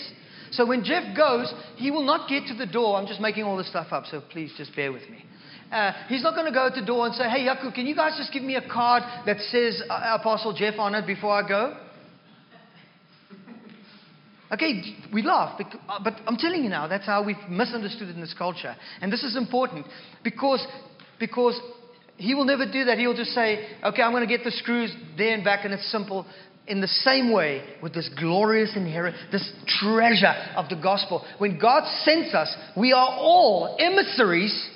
So 0.50 0.66
when 0.66 0.84
Jeff 0.84 1.16
goes, 1.16 1.52
he 1.76 1.90
will 1.90 2.04
not 2.04 2.28
get 2.28 2.46
to 2.48 2.54
the 2.54 2.66
door. 2.66 2.96
I'm 2.96 3.06
just 3.06 3.20
making 3.20 3.44
all 3.44 3.56
this 3.56 3.68
stuff 3.68 3.88
up, 3.92 4.04
so 4.06 4.20
please 4.20 4.52
just 4.58 4.76
bear 4.76 4.92
with 4.92 5.08
me. 5.08 5.24
Uh, 5.72 5.92
he's 6.08 6.22
not 6.22 6.34
going 6.34 6.46
to 6.46 6.52
go 6.52 6.66
at 6.66 6.74
the 6.74 6.84
door 6.84 7.06
and 7.06 7.14
say, 7.14 7.28
Hey, 7.28 7.46
Jaco, 7.46 7.74
can 7.74 7.86
you 7.86 7.94
guys 7.94 8.12
just 8.18 8.32
give 8.32 8.42
me 8.42 8.56
a 8.56 8.68
card 8.68 9.02
that 9.26 9.38
says 9.50 9.82
uh, 9.88 10.16
Apostle 10.18 10.54
Jeff 10.54 10.74
on 10.78 10.94
it 10.94 11.06
before 11.06 11.32
I 11.32 11.46
go? 11.46 11.76
Okay, 14.50 14.82
we 15.12 15.20
laugh, 15.20 15.60
uh, 15.88 15.98
but 16.02 16.14
I'm 16.26 16.36
telling 16.36 16.64
you 16.64 16.70
now, 16.70 16.88
that's 16.88 17.04
how 17.04 17.22
we've 17.22 17.36
misunderstood 17.50 18.08
in 18.08 18.20
this 18.20 18.34
culture. 18.36 18.74
And 19.02 19.12
this 19.12 19.22
is 19.22 19.36
important 19.36 19.86
because, 20.24 20.66
because 21.20 21.60
he 22.16 22.34
will 22.34 22.46
never 22.46 22.64
do 22.64 22.84
that. 22.86 22.96
He'll 22.96 23.14
just 23.14 23.32
say, 23.32 23.68
okay, 23.84 24.00
I'm 24.00 24.12
going 24.12 24.26
to 24.26 24.36
get 24.36 24.44
the 24.44 24.50
screws 24.50 24.94
there 25.18 25.34
and 25.34 25.44
back, 25.44 25.66
and 25.66 25.74
it's 25.74 25.90
simple. 25.92 26.24
In 26.68 26.82
the 26.82 26.88
same 26.88 27.32
way, 27.32 27.64
with 27.82 27.94
this 27.94 28.10
glorious 28.20 28.76
inheritance, 28.76 29.22
this 29.32 29.50
treasure 29.80 30.34
of 30.54 30.68
the 30.68 30.76
gospel, 30.76 31.24
when 31.38 31.58
God 31.58 31.84
sends 32.04 32.34
us, 32.34 32.54
we 32.76 32.92
are 32.92 33.08
all 33.08 33.76
emissaries 33.80 34.68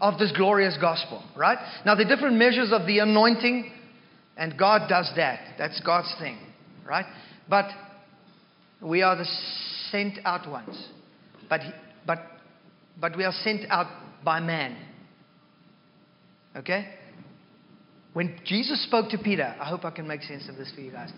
of 0.00 0.18
this 0.18 0.32
glorious 0.36 0.78
gospel, 0.80 1.24
right? 1.36 1.58
Now, 1.84 1.96
the 1.96 2.04
different 2.04 2.36
measures 2.36 2.70
of 2.72 2.86
the 2.86 3.00
anointing, 3.00 3.72
and 4.36 4.56
God 4.56 4.88
does 4.88 5.10
that. 5.16 5.54
That's 5.58 5.80
God's 5.80 6.14
thing, 6.20 6.38
right? 6.86 7.06
But 7.48 7.66
we 8.80 9.02
are 9.02 9.16
the 9.16 9.26
sent 9.90 10.18
out 10.24 10.48
ones. 10.48 10.88
But, 11.48 11.60
but, 12.06 12.18
but 13.00 13.16
we 13.16 13.24
are 13.24 13.32
sent 13.42 13.68
out 13.70 13.86
by 14.24 14.40
man. 14.40 14.76
Okay? 16.56 16.94
When 18.14 18.38
Jesus 18.44 18.82
spoke 18.84 19.10
to 19.10 19.18
Peter, 19.18 19.54
I 19.60 19.64
hope 19.64 19.84
I 19.84 19.90
can 19.90 20.08
make 20.08 20.22
sense 20.22 20.48
of 20.48 20.56
this 20.56 20.72
for 20.74 20.80
you 20.80 20.90
guys. 20.90 21.12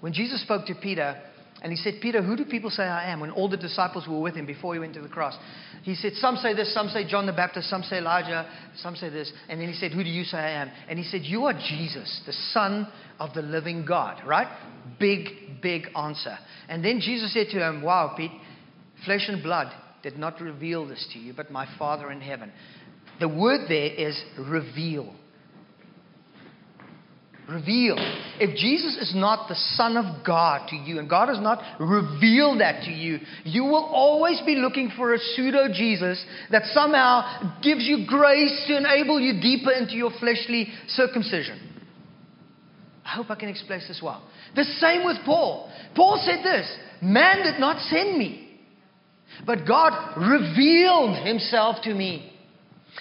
When 0.00 0.12
Jesus 0.12 0.42
spoke 0.42 0.66
to 0.66 0.74
Peter, 0.74 1.20
and 1.62 1.72
he 1.72 1.76
said, 1.76 1.94
Peter, 2.02 2.22
who 2.22 2.36
do 2.36 2.44
people 2.44 2.68
say 2.68 2.82
I 2.82 3.10
am? 3.10 3.20
When 3.20 3.30
all 3.30 3.48
the 3.48 3.56
disciples 3.56 4.06
were 4.06 4.20
with 4.20 4.34
him 4.34 4.44
before 4.44 4.74
he 4.74 4.80
went 4.80 4.92
to 4.94 5.00
the 5.00 5.08
cross. 5.08 5.34
He 5.82 5.94
said, 5.94 6.12
Some 6.16 6.36
say 6.36 6.52
this, 6.52 6.74
some 6.74 6.88
say 6.88 7.08
John 7.08 7.24
the 7.24 7.32
Baptist, 7.32 7.70
some 7.70 7.82
say 7.82 7.98
Elijah, 7.98 8.46
some 8.76 8.96
say 8.96 9.08
this. 9.08 9.32
And 9.48 9.58
then 9.58 9.68
he 9.68 9.74
said, 9.74 9.92
Who 9.92 10.04
do 10.04 10.10
you 10.10 10.24
say 10.24 10.36
I 10.36 10.50
am? 10.62 10.70
And 10.88 10.98
he 10.98 11.04
said, 11.06 11.22
You 11.22 11.46
are 11.46 11.54
Jesus, 11.54 12.20
the 12.26 12.34
Son 12.52 12.86
of 13.18 13.32
the 13.32 13.40
living 13.40 13.86
God, 13.86 14.20
right? 14.26 14.48
Big, 15.00 15.62
big 15.62 15.84
answer. 15.96 16.36
And 16.68 16.84
then 16.84 17.00
Jesus 17.00 17.32
said 17.32 17.46
to 17.52 17.66
him, 17.66 17.80
Wow, 17.80 18.12
Pete, 18.14 18.32
flesh 19.06 19.24
and 19.28 19.42
blood 19.42 19.72
did 20.02 20.18
not 20.18 20.42
reveal 20.42 20.86
this 20.86 21.08
to 21.14 21.18
you, 21.18 21.32
but 21.32 21.50
my 21.50 21.66
Father 21.78 22.10
in 22.10 22.20
heaven. 22.20 22.52
The 23.20 23.28
word 23.28 23.70
there 23.70 23.86
is 23.86 24.22
reveal. 24.38 25.14
Reveal. 27.48 27.96
If 28.40 28.56
Jesus 28.56 28.96
is 28.96 29.12
not 29.14 29.48
the 29.48 29.54
Son 29.54 29.98
of 29.98 30.24
God 30.24 30.66
to 30.68 30.76
you 30.76 30.98
and 30.98 31.10
God 31.10 31.28
has 31.28 31.38
not 31.38 31.62
revealed 31.78 32.60
that 32.60 32.84
to 32.84 32.90
you, 32.90 33.18
you 33.44 33.64
will 33.64 33.84
always 33.84 34.40
be 34.46 34.54
looking 34.54 34.90
for 34.96 35.12
a 35.12 35.18
pseudo 35.18 35.68
Jesus 35.70 36.24
that 36.50 36.62
somehow 36.72 37.60
gives 37.62 37.84
you 37.84 38.06
grace 38.06 38.64
to 38.68 38.78
enable 38.78 39.20
you 39.20 39.42
deeper 39.42 39.72
into 39.72 39.92
your 39.92 40.10
fleshly 40.18 40.68
circumcision. 40.88 41.72
I 43.04 43.10
hope 43.10 43.30
I 43.30 43.34
can 43.34 43.50
explain 43.50 43.80
this 43.80 44.00
well. 44.02 44.26
The 44.56 44.64
same 44.64 45.04
with 45.04 45.18
Paul. 45.26 45.70
Paul 45.94 46.22
said 46.24 46.42
this 46.42 46.74
Man 47.02 47.42
did 47.42 47.60
not 47.60 47.78
send 47.90 48.16
me, 48.16 48.58
but 49.44 49.66
God 49.68 50.16
revealed 50.16 51.26
himself 51.26 51.76
to 51.82 51.94
me. 51.94 52.32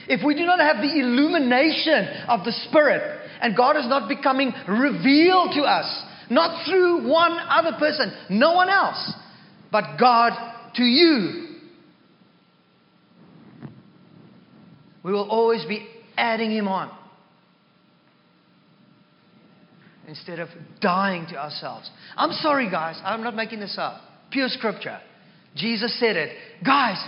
If 0.07 0.25
we 0.25 0.35
do 0.35 0.45
not 0.45 0.59
have 0.59 0.77
the 0.77 0.99
illumination 0.99 2.25
of 2.27 2.43
the 2.43 2.51
Spirit, 2.67 3.22
and 3.43 3.55
God 3.55 3.75
is 3.77 3.85
not 3.85 4.07
becoming 4.07 4.53
revealed 4.67 5.51
to 5.55 5.61
us, 5.61 6.03
not 6.29 6.65
through 6.65 7.07
one 7.07 7.33
other 7.33 7.77
person, 7.77 8.11
no 8.29 8.53
one 8.53 8.69
else, 8.69 9.13
but 9.71 9.97
God 9.99 10.31
to 10.75 10.83
you. 10.83 11.57
We 15.03 15.11
will 15.11 15.29
always 15.29 15.65
be 15.65 15.85
adding 16.17 16.51
Him 16.51 16.67
on. 16.67 16.89
instead 20.07 20.39
of 20.39 20.49
dying 20.81 21.25
to 21.27 21.37
ourselves. 21.37 21.89
I'm 22.15 22.33
sorry, 22.33 22.69
guys, 22.69 22.99
I'm 23.03 23.23
not 23.23 23.35
making 23.35 23.61
this 23.61 23.77
up. 23.79 24.01
Pure 24.31 24.49
scripture. 24.49 24.99
Jesus 25.55 25.97
said 25.99 26.15
it. 26.17 26.35
Guys, 26.63 27.03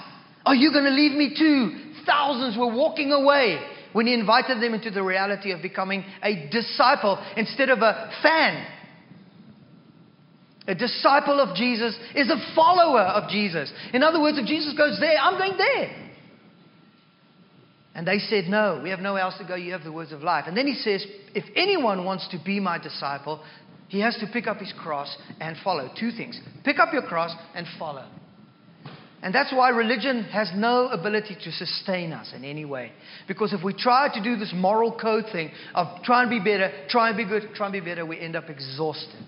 are 0.46 0.56
you 0.56 0.72
going 0.72 0.86
to 0.86 0.92
leave 0.92 1.12
me 1.12 1.36
too? 1.38 1.94
Thousands 2.06 2.58
were 2.58 2.74
walking 2.74 3.12
away 3.12 3.60
when 3.96 4.08
he 4.08 4.14
invited 4.14 4.62
them 4.62 4.74
into 4.74 4.92
the 4.92 5.02
reality 5.02 5.54
of 5.54 5.62
becoming 5.62 6.04
a 6.22 6.50
disciple 6.50 7.18
instead 7.38 7.70
of 7.70 7.80
a 7.80 8.12
fan. 8.22 8.68
A 10.68 10.76
disciple 10.76 11.40
of 11.40 11.56
Jesus 11.56 11.98
is 12.14 12.30
a 12.30 12.54
follower 12.54 13.00
of 13.00 13.30
Jesus. 13.30 13.72
In 13.94 14.04
other 14.04 14.20
words, 14.20 14.38
if 14.38 14.46
Jesus 14.48 14.74
goes 14.78 15.00
there, 15.00 15.16
I'm 15.18 15.38
going 15.38 15.58
there. 15.58 16.12
And 17.94 18.06
they 18.06 18.20
said, 18.20 18.50
No, 18.50 18.82
we 18.84 18.90
have 18.90 19.00
nowhere 19.00 19.22
else 19.22 19.38
to 19.38 19.46
go. 19.46 19.56
You 19.56 19.72
have 19.72 19.86
the 19.86 19.94
words 19.94 20.12
of 20.12 20.24
life. 20.24 20.44
And 20.46 20.58
then 20.58 20.68
he 20.68 20.74
says, 20.74 21.08
If 21.34 21.46
anyone 21.56 22.04
wants 22.04 22.28
to 22.32 22.38
be 22.46 22.60
my 22.60 22.78
disciple, 22.78 23.46
he 23.88 24.02
has 24.02 24.18
to 24.18 24.28
pick 24.28 24.46
up 24.46 24.58
his 24.58 24.74
cross 24.78 25.16
and 25.40 25.56
follow. 25.64 25.90
Two 25.98 26.12
things 26.12 26.38
pick 26.66 26.80
up 26.80 26.92
your 26.92 27.04
cross 27.04 27.34
and 27.54 27.66
follow. 27.80 28.10
And 29.26 29.34
that's 29.34 29.52
why 29.52 29.70
religion 29.70 30.26
has 30.26 30.52
no 30.54 30.88
ability 30.90 31.36
to 31.46 31.52
sustain 31.52 32.14
us 32.14 32.32
in 32.36 32.46
any 32.46 32.64
way. 32.64 32.92
Because 33.28 33.54
if 33.54 33.64
we 33.64 33.74
try 33.74 34.08
to 34.14 34.22
do 34.22 34.36
this 34.36 34.54
moral 34.56 34.96
code 34.96 35.26
thing 35.32 35.50
of 35.74 36.04
try 36.04 36.22
and 36.22 36.30
be 36.30 36.38
better, 36.38 36.72
try 36.90 37.10
and 37.10 37.18
be 37.18 37.26
good, 37.26 37.50
try 37.56 37.66
and 37.66 37.74
be 37.74 37.80
better, 37.80 38.06
we 38.06 38.20
end 38.20 38.36
up 38.36 38.52
exhausted. 38.52 39.26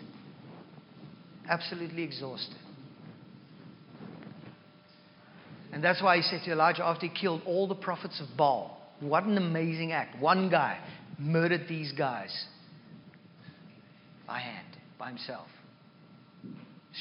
Absolutely 1.49 2.03
exhausted. 2.03 2.57
And 5.73 5.83
that's 5.83 6.03
why 6.03 6.17
he 6.17 6.21
said 6.21 6.41
to 6.45 6.51
Elijah 6.51 6.83
after 6.83 7.07
he 7.07 7.12
killed 7.12 7.41
all 7.47 7.67
the 7.67 7.73
prophets 7.73 8.21
of 8.21 8.38
Baal, 8.38 8.77
what 8.99 9.23
an 9.23 9.36
amazing 9.36 9.93
act. 9.93 10.21
One 10.21 10.51
guy 10.51 10.77
murdered 11.17 11.67
these 11.67 11.91
guys 11.91 12.45
by 14.27 14.38
hand, 14.38 14.77
by 14.99 15.07
himself. 15.07 15.47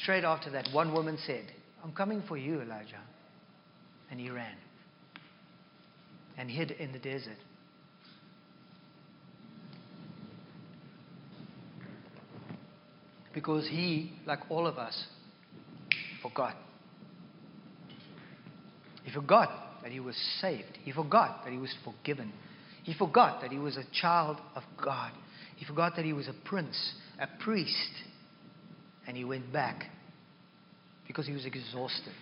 Straight 0.01 0.23
after 0.23 0.49
that, 0.49 0.69
one 0.73 0.95
woman 0.95 1.19
said, 1.27 1.45
I'm 1.87 1.93
coming 1.93 2.21
for 2.27 2.35
you, 2.35 2.59
Elijah. 2.59 2.99
And 4.11 4.19
he 4.19 4.29
ran 4.29 4.55
and 6.37 6.51
hid 6.51 6.71
in 6.71 6.91
the 6.91 6.99
desert. 6.99 7.37
Because 13.33 13.69
he, 13.69 14.11
like 14.25 14.39
all 14.49 14.67
of 14.67 14.77
us, 14.77 15.01
forgot. 16.21 16.57
He 19.05 19.11
forgot 19.13 19.49
that 19.81 19.93
he 19.93 20.01
was 20.01 20.17
saved. 20.41 20.77
He 20.83 20.91
forgot 20.91 21.45
that 21.45 21.53
he 21.53 21.57
was 21.57 21.73
forgiven. 21.85 22.33
He 22.83 22.93
forgot 22.95 23.39
that 23.41 23.51
he 23.51 23.59
was 23.59 23.77
a 23.77 23.85
child 23.93 24.37
of 24.55 24.63
God. 24.83 25.13
He 25.55 25.63
forgot 25.63 25.95
that 25.95 26.03
he 26.03 26.11
was 26.11 26.27
a 26.27 26.35
prince, 26.43 26.77
a 27.17 27.27
priest. 27.41 27.71
And 29.07 29.15
he 29.15 29.23
went 29.23 29.53
back 29.53 29.85
because 31.07 31.25
he 31.25 31.33
was 31.33 31.45
exhausted. 31.45 32.13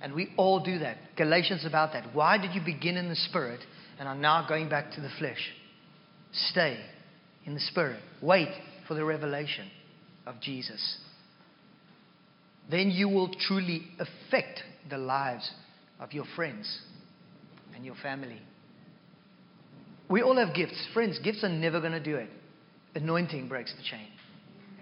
And 0.00 0.14
we 0.14 0.28
all 0.36 0.62
do 0.62 0.78
that. 0.80 0.98
Galatians 1.16 1.64
about 1.64 1.92
that. 1.92 2.14
Why 2.14 2.38
did 2.38 2.54
you 2.54 2.60
begin 2.64 2.96
in 2.96 3.08
the 3.08 3.16
spirit 3.16 3.60
and 3.98 4.08
are 4.08 4.14
now 4.14 4.46
going 4.48 4.68
back 4.68 4.92
to 4.92 5.00
the 5.00 5.10
flesh? 5.18 5.52
Stay 6.32 6.78
in 7.44 7.54
the 7.54 7.60
spirit. 7.60 8.00
Wait 8.22 8.48
for 8.86 8.94
the 8.94 9.04
revelation 9.04 9.70
of 10.26 10.40
Jesus. 10.40 10.98
Then 12.70 12.90
you 12.90 13.08
will 13.08 13.32
truly 13.34 13.86
affect 13.98 14.62
the 14.90 14.98
lives 14.98 15.50
of 16.00 16.12
your 16.12 16.24
friends 16.34 16.80
and 17.74 17.84
your 17.84 17.94
family. 18.02 18.40
We 20.08 20.22
all 20.22 20.36
have 20.36 20.54
gifts. 20.54 20.86
Friends, 20.92 21.18
gifts 21.22 21.42
are 21.42 21.48
never 21.48 21.80
going 21.80 21.92
to 21.92 22.02
do 22.02 22.16
it. 22.16 22.28
Anointing 22.94 23.48
breaks 23.48 23.74
the 23.76 23.82
chain, 23.82 24.08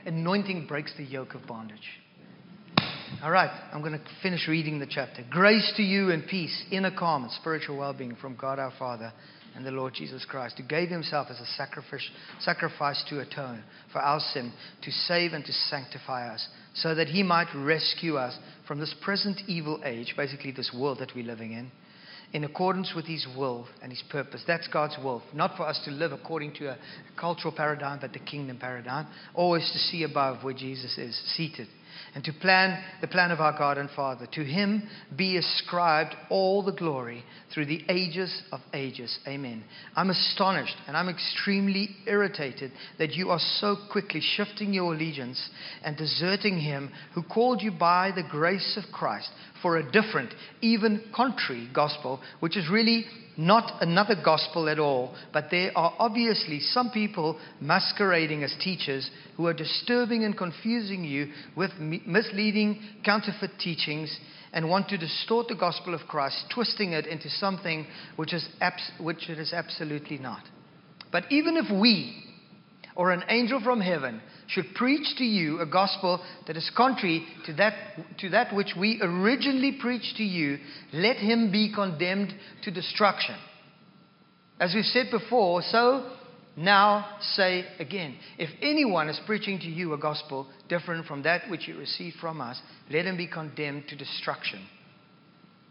anointing 0.07 0.66
breaks 0.66 0.92
the 0.96 1.02
yoke 1.02 1.35
of 1.35 1.46
bondage. 1.46 2.00
All 3.24 3.30
right, 3.30 3.50
I'm 3.72 3.80
going 3.80 3.94
to 3.94 4.04
finish 4.22 4.46
reading 4.48 4.78
the 4.78 4.87
chapter. 4.87 5.24
Grace 5.30 5.72
to 5.78 5.82
you 5.82 6.10
and 6.10 6.26
peace, 6.26 6.62
inner 6.70 6.90
calm 6.90 7.22
and 7.22 7.32
spiritual 7.32 7.78
well 7.78 7.94
being 7.94 8.16
from 8.16 8.37
God 8.37 8.58
our 8.58 8.72
Father 8.78 9.14
and 9.56 9.64
the 9.64 9.70
Lord 9.70 9.94
Jesus 9.94 10.26
Christ, 10.28 10.58
who 10.58 10.68
gave 10.68 10.90
himself 10.90 11.28
as 11.30 11.40
a 11.40 11.46
sacrifice, 11.56 12.06
sacrifice 12.40 13.02
to 13.08 13.20
atone 13.20 13.64
for 13.94 14.00
our 14.00 14.20
sin, 14.20 14.52
to 14.82 14.90
save 14.90 15.32
and 15.32 15.42
to 15.42 15.52
sanctify 15.54 16.34
us, 16.34 16.46
so 16.74 16.94
that 16.94 17.08
he 17.08 17.22
might 17.22 17.48
rescue 17.56 18.18
us 18.18 18.37
from 18.68 18.78
this 18.78 18.94
present 19.02 19.40
evil 19.46 19.80
age, 19.87 20.12
basically 20.18 20.50
this 20.50 20.76
world 20.78 20.98
that 20.98 21.12
we're 21.16 21.24
living 21.24 21.52
in, 21.52 21.70
in 22.34 22.44
accordance 22.44 22.92
with 22.94 23.06
his 23.06 23.26
will 23.38 23.66
and 23.82 23.90
his 23.90 24.02
purpose. 24.10 24.44
That's 24.46 24.68
God's 24.68 24.98
will. 25.02 25.22
Not 25.32 25.56
for 25.56 25.66
us 25.66 25.80
to 25.87 25.90
live 25.90 26.12
according 26.12 26.56
to 26.56 26.72
a 26.72 26.78
cultural 27.18 27.54
paradigm, 27.56 28.00
but 28.02 28.12
the 28.12 28.18
kingdom 28.18 28.58
paradigm. 28.58 29.06
Always 29.32 29.70
to 29.72 29.78
see 29.78 30.02
above 30.02 30.44
where 30.44 30.52
Jesus 30.52 30.98
is 30.98 31.18
seated 31.34 31.68
and 32.14 32.24
to 32.24 32.33
plan 32.33 32.83
the 33.00 33.09
plan 33.09 33.30
of 33.30 33.40
our 33.40 33.57
God 33.57 33.78
and 33.78 33.90
Father. 33.90 34.26
To 34.33 34.44
him 34.44 34.88
be 35.16 35.37
ascribed 35.37 36.14
all 36.30 36.62
the 36.62 36.72
glory 36.72 37.24
through 37.52 37.66
the 37.66 37.83
ages 37.88 38.42
of 38.52 38.61
ages. 38.72 39.18
Amen. 39.26 39.64
I'm 39.96 40.11
astonished 40.11 40.76
and 40.87 40.96
I'm 40.96 41.09
extremely 41.09 41.90
irritated 42.07 42.72
that 42.98 43.12
you 43.14 43.30
are 43.30 43.40
so 43.61 43.76
quickly 43.90 44.20
shifting 44.20 44.72
your 44.72 44.94
allegiance 44.94 45.48
and 45.85 45.96
deserting 45.96 46.59
him 46.59 46.90
who 47.14 47.22
called 47.22 47.62
you 47.62 47.70
by 47.70 48.11
the 48.14 48.24
grace 48.28 48.76
of 48.76 48.92
Christ 48.92 49.30
for 49.64 49.79
a 49.79 49.90
different, 49.90 50.35
even 50.61 51.03
contrary 51.16 51.70
gospel, 51.72 52.20
which 52.40 52.55
is 52.55 52.68
really 52.70 53.07
not 53.38 53.83
another 53.83 54.14
gospel 54.22 54.68
at 54.68 54.79
all, 54.79 55.16
but 55.33 55.46
there 55.50 55.72
are 55.74 55.94
obviously 55.98 56.61
some 56.61 56.90
people 56.90 57.40
masquerading 57.62 58.44
as 58.44 58.55
teachers 58.61 59.11
who 59.38 59.46
are 59.46 59.55
disturbing 59.55 60.22
and 60.22 60.37
confusing 60.37 61.03
you 61.03 61.33
with 61.57 61.70
misleading 61.79 62.79
counterfeit 63.07 63.53
teachings 63.59 64.14
and 64.53 64.68
want 64.68 64.87
to 64.90 64.98
distort 64.98 65.48
the 65.48 65.55
gospel 65.55 65.94
of 65.94 66.03
Christ, 66.09 66.44
twisting 66.55 66.92
it 66.92 67.07
into 67.07 67.31
something 67.31 67.87
which, 68.16 68.35
is 68.35 68.46
abs- 68.61 68.92
which 69.00 69.31
it 69.31 69.38
is 69.38 69.55
absolutely 69.55 70.18
not. 70.18 70.42
But 71.11 71.24
even 71.33 71.57
if 71.57 71.72
we 71.72 72.23
or 72.96 73.11
an 73.11 73.24
angel 73.28 73.61
from 73.61 73.80
heaven 73.80 74.20
should 74.46 74.74
preach 74.74 75.16
to 75.18 75.24
you 75.24 75.61
a 75.61 75.66
gospel 75.66 76.22
that 76.46 76.57
is 76.57 76.70
contrary 76.76 77.26
to 77.46 77.52
that, 77.54 77.74
to 78.18 78.28
that 78.30 78.54
which 78.54 78.72
we 78.78 79.00
originally 79.02 79.78
preached 79.80 80.16
to 80.16 80.22
you, 80.22 80.59
let 80.92 81.16
him 81.16 81.50
be 81.50 81.72
condemned 81.74 82.33
to 82.62 82.70
destruction. 82.70 83.37
As 84.61 84.72
we've 84.74 84.85
said 84.85 85.07
before, 85.11 85.62
so 85.62 86.12
now 86.57 87.18
say 87.35 87.64
again 87.80 88.16
if 88.38 88.48
anyone 88.62 89.09
is 89.09 89.20
preaching 89.26 89.59
to 89.59 89.66
you 89.66 89.92
a 89.92 89.98
gospel 89.98 90.46
different 90.68 91.07
from 91.07 91.24
that 91.24 91.50
which 91.50 91.66
you 91.66 91.76
received 91.76 92.16
from 92.20 92.40
us, 92.40 92.61
let 92.90 93.07
him 93.07 93.16
be 93.16 93.26
condemned 93.26 93.88
to 93.88 93.96
destruction. 93.96 94.61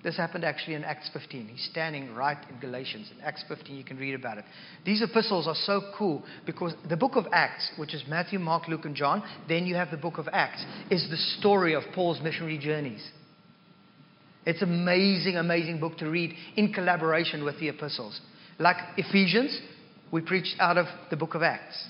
This 0.03 0.17
happened 0.17 0.43
actually 0.43 0.75
in 0.75 0.83
Acts 0.83 1.09
15. 1.13 1.47
He's 1.47 1.67
standing 1.71 2.13
right 2.13 2.37
in 2.49 2.59
Galatians. 2.59 3.09
In 3.15 3.23
Acts 3.23 3.43
15, 3.47 3.73
you 3.73 3.85
can 3.85 3.97
read 3.97 4.15
about 4.15 4.37
it. 4.37 4.43
These 4.85 5.01
epistles 5.01 5.47
are 5.47 5.55
so 5.55 5.81
cool 5.97 6.23
because 6.45 6.73
the 6.89 6.97
book 6.97 7.15
of 7.15 7.25
Acts, 7.31 7.71
which 7.77 7.93
is 7.93 8.03
Matthew, 8.09 8.37
Mark, 8.37 8.67
Luke, 8.67 8.83
and 8.83 8.95
John, 8.95 9.23
then 9.47 9.65
you 9.65 9.75
have 9.75 9.91
the 9.91 9.97
book 9.97 10.17
of 10.17 10.27
Acts, 10.33 10.65
is 10.91 11.09
the 11.09 11.15
story 11.39 11.73
of 11.73 11.83
Paul's 11.95 12.19
missionary 12.21 12.57
journeys. 12.57 13.01
It's 14.45 14.61
an 14.61 14.73
amazing, 14.73 15.37
amazing 15.37 15.79
book 15.79 15.97
to 15.99 16.09
read 16.09 16.33
in 16.57 16.73
collaboration 16.73 17.45
with 17.45 17.57
the 17.61 17.69
epistles. 17.69 18.19
Like 18.59 18.75
Ephesians, 18.97 19.57
we 20.11 20.19
preached 20.19 20.55
out 20.59 20.77
of 20.77 20.87
the 21.11 21.15
book 21.15 21.33
of 21.33 21.43
Acts 21.43 21.81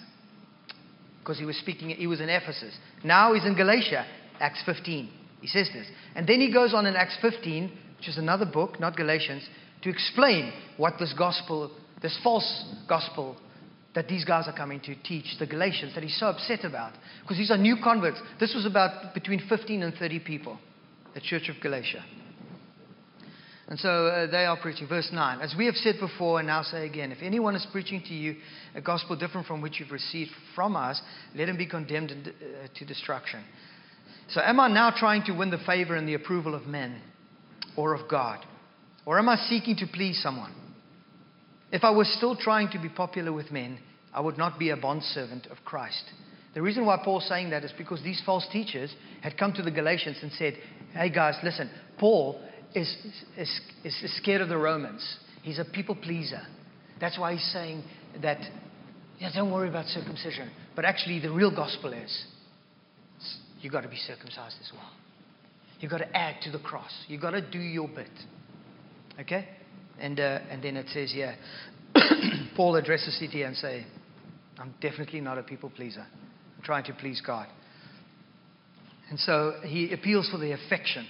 because 1.20 1.40
he 1.40 1.46
was 1.46 1.58
speaking, 1.58 1.90
he 1.90 2.06
was 2.06 2.22
in 2.22 2.30
Ephesus. 2.30 2.76
Now 3.04 3.34
he's 3.34 3.46
in 3.46 3.56
Galatia, 3.56 4.06
Acts 4.40 4.62
15. 4.68 5.10
He 5.42 5.48
says 5.48 5.68
this. 5.74 5.88
And 6.16 6.28
then 6.28 6.40
he 6.40 6.54
goes 6.54 6.76
on 6.76 6.86
in 6.86 6.96
Acts 6.96 7.18
15 7.22 7.80
which 8.04 8.10
is 8.10 8.18
another 8.18 8.46
book, 8.46 8.82
not 8.82 8.98
Galatians, 8.98 9.48
to 9.82 9.90
explain 9.90 10.52
what 10.76 10.96
this 11.00 11.14
gospel, 11.18 11.72
this 12.02 12.20
false 12.22 12.66
gospel 12.86 13.38
that 13.96 14.10
these 14.10 14.26
guys 14.26 14.46
are 14.46 14.54
coming 14.54 14.82
to 14.82 14.94
teach 15.04 15.38
the 15.40 15.48
Galatians 15.48 15.96
that 15.96 16.04
he's 16.04 16.20
so 16.20 16.26
upset 16.26 16.66
about. 16.66 16.92
Because 17.22 17.38
these 17.38 17.50
are 17.50 17.58
new 17.58 17.78
converts. 17.82 18.20
This 18.42 18.54
was 18.54 18.66
about 18.66 19.14
between 19.14 19.42
15 19.48 19.84
and 19.84 19.94
30 19.94 20.20
people, 20.20 20.60
the 21.14 21.22
church 21.22 21.48
of 21.48 21.56
Galatia. 21.64 22.04
And 23.70 23.80
so 23.80 24.08
uh, 24.08 24.30
they 24.30 24.44
are 24.44 24.58
preaching. 24.62 24.90
Verse 24.90 25.10
9. 25.14 25.40
As 25.40 25.56
we 25.58 25.66
have 25.68 25.76
said 25.76 25.96
before 26.02 26.40
and 26.40 26.48
now 26.48 26.62
say 26.62 26.86
again, 26.86 27.14
if 27.14 27.20
anyone 27.22 27.56
is 27.56 27.66
preaching 27.72 28.04
to 28.06 28.14
you 28.14 28.36
a 28.76 28.82
gospel 28.82 29.16
different 29.16 29.48
from 29.48 29.62
which 29.62 29.80
you've 29.80 29.92
received 29.92 30.32
from 30.56 30.76
us, 30.76 31.02
let 31.36 31.48
him 31.48 31.56
be 31.56 31.68
condemned 31.68 32.12
uh, 32.12 32.68
to 32.76 32.86
destruction. 32.86 33.46
So 34.28 34.42
am 34.42 34.60
I 34.60 34.68
now 34.68 34.92
trying 34.94 35.24
to 35.28 35.32
win 35.32 35.52
the 35.52 35.64
favor 35.66 35.96
and 35.96 36.06
the 36.06 36.16
approval 36.16 36.54
of 36.54 36.68
men? 36.68 37.02
Or 37.76 37.94
of 37.94 38.10
God? 38.10 38.46
Or 39.06 39.20
am 39.20 39.30
I 39.30 39.36
seeking 39.36 39.76
to 39.78 39.88
please 39.88 40.22
someone? 40.22 40.54
If 41.72 41.84
I 41.84 41.90
was 41.90 42.08
still 42.18 42.36
trying 42.36 42.70
to 42.70 42.80
be 42.80 42.90
popular 42.90 43.34
with 43.34 43.52
men, 43.52 43.80
I 44.14 44.22
would 44.22 44.38
not 44.38 44.60
be 44.60 44.70
a 44.70 44.78
bondservant 44.78 45.48
of 45.48 45.58
Christ. 45.66 46.04
The 46.54 46.62
reason 46.62 46.86
why 46.86 47.02
Paul's 47.04 47.28
saying 47.28 47.50
that 47.50 47.64
is 47.64 47.74
because 47.78 48.02
these 48.04 48.22
false 48.26 48.48
teachers 48.52 48.94
had 49.22 49.38
come 49.38 49.54
to 49.54 49.64
the 49.64 49.72
Galatians 49.72 50.18
and 50.22 50.32
said, 50.34 50.54
Hey 50.94 51.10
guys, 51.10 51.36
listen, 51.44 51.70
Paul 51.98 52.40
is, 52.76 52.96
is, 53.38 53.60
is 53.84 54.18
scared 54.18 54.42
of 54.42 54.50
the 54.50 54.58
Romans. 54.58 55.18
He's 55.42 55.58
a 55.58 55.66
people 55.66 55.96
pleaser. 55.96 56.42
That's 57.02 57.18
why 57.18 57.34
he's 57.34 57.52
saying 57.52 57.84
that, 58.22 58.38
yeah, 59.20 59.32
don't 59.34 59.52
worry 59.52 59.68
about 59.68 59.88
circumcision. 59.88 60.52
But 60.76 60.86
actually, 60.86 61.20
the 61.20 61.32
real 61.32 61.54
gospel 61.54 61.92
is 61.92 62.26
you've 63.62 63.74
got 63.74 63.82
to 63.82 63.90
be 63.90 63.98
circumcised 63.98 64.58
as 64.62 64.72
well. 64.74 64.92
You've 65.84 65.92
got 65.92 65.98
to 65.98 66.16
add 66.16 66.42
to 66.44 66.50
the 66.50 66.60
cross. 66.60 66.94
You've 67.10 67.22
got 67.22 67.32
to 67.32 67.42
do 67.42 67.60
your 67.60 67.90
bit. 67.90 68.08
Okay? 69.20 69.50
And, 70.00 70.18
uh, 70.18 70.40
and 70.50 70.64
then 70.64 70.78
it 70.78 70.88
says 70.88 71.12
here, 71.12 71.36
Paul 72.56 72.78
addresses 72.78 73.20
city 73.20 73.42
and 73.44 73.54
say, 73.58 73.86
I'm 74.58 74.74
definitely 74.80 75.20
not 75.20 75.38
a 75.38 75.44
people 75.44 75.70
pleaser. 75.70 76.06
I'm 76.58 76.64
trying 76.64 76.86
to 76.86 76.94
please 76.94 77.22
God. 77.28 77.48
And 79.10 79.20
so 79.20 79.56
he 79.66 79.92
appeals 79.92 80.30
for 80.30 80.38
the 80.38 80.54
affection. 80.54 81.06